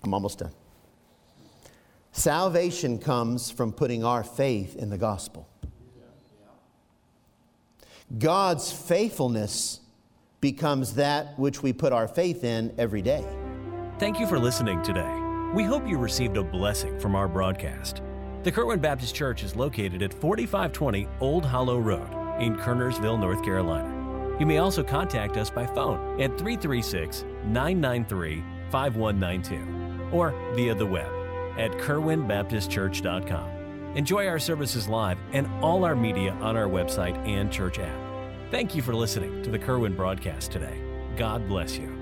I'm 0.04 0.14
almost 0.14 0.38
done. 0.38 0.52
Salvation 2.16 2.96
comes 2.96 3.50
from 3.50 3.72
putting 3.72 4.04
our 4.04 4.22
faith 4.22 4.76
in 4.76 4.88
the 4.88 4.96
gospel. 4.96 5.48
God's 8.18 8.70
faithfulness 8.70 9.80
becomes 10.40 10.94
that 10.94 11.36
which 11.40 11.60
we 11.60 11.72
put 11.72 11.92
our 11.92 12.06
faith 12.06 12.44
in 12.44 12.72
every 12.78 13.02
day. 13.02 13.26
Thank 13.98 14.20
you 14.20 14.28
for 14.28 14.38
listening 14.38 14.80
today. 14.82 15.12
We 15.54 15.64
hope 15.64 15.88
you 15.88 15.98
received 15.98 16.36
a 16.36 16.44
blessing 16.44 17.00
from 17.00 17.16
our 17.16 17.26
broadcast. 17.26 18.00
The 18.44 18.52
Kerwin 18.52 18.78
Baptist 18.78 19.16
Church 19.16 19.42
is 19.42 19.56
located 19.56 20.00
at 20.00 20.14
4520 20.14 21.08
Old 21.18 21.44
Hollow 21.44 21.80
Road 21.80 22.40
in 22.40 22.54
Kernersville, 22.54 23.18
North 23.18 23.42
Carolina. 23.42 24.36
You 24.38 24.46
may 24.46 24.58
also 24.58 24.84
contact 24.84 25.36
us 25.36 25.50
by 25.50 25.66
phone 25.66 26.20
at 26.22 26.38
336 26.38 27.24
993 27.46 28.44
5192 28.70 30.16
or 30.16 30.30
via 30.54 30.76
the 30.76 30.86
web 30.86 31.23
at 31.58 31.72
kerwinbaptistchurch.com. 31.72 33.50
Enjoy 33.96 34.26
our 34.26 34.38
services 34.38 34.88
live 34.88 35.18
and 35.32 35.46
all 35.62 35.84
our 35.84 35.94
media 35.94 36.32
on 36.40 36.56
our 36.56 36.66
website 36.66 37.16
and 37.28 37.50
church 37.52 37.78
app. 37.78 38.50
Thank 38.50 38.74
you 38.74 38.82
for 38.82 38.94
listening 38.94 39.42
to 39.42 39.50
the 39.50 39.58
Kerwin 39.58 39.94
broadcast 39.94 40.50
today. 40.50 40.80
God 41.16 41.46
bless 41.48 41.78
you. 41.78 41.93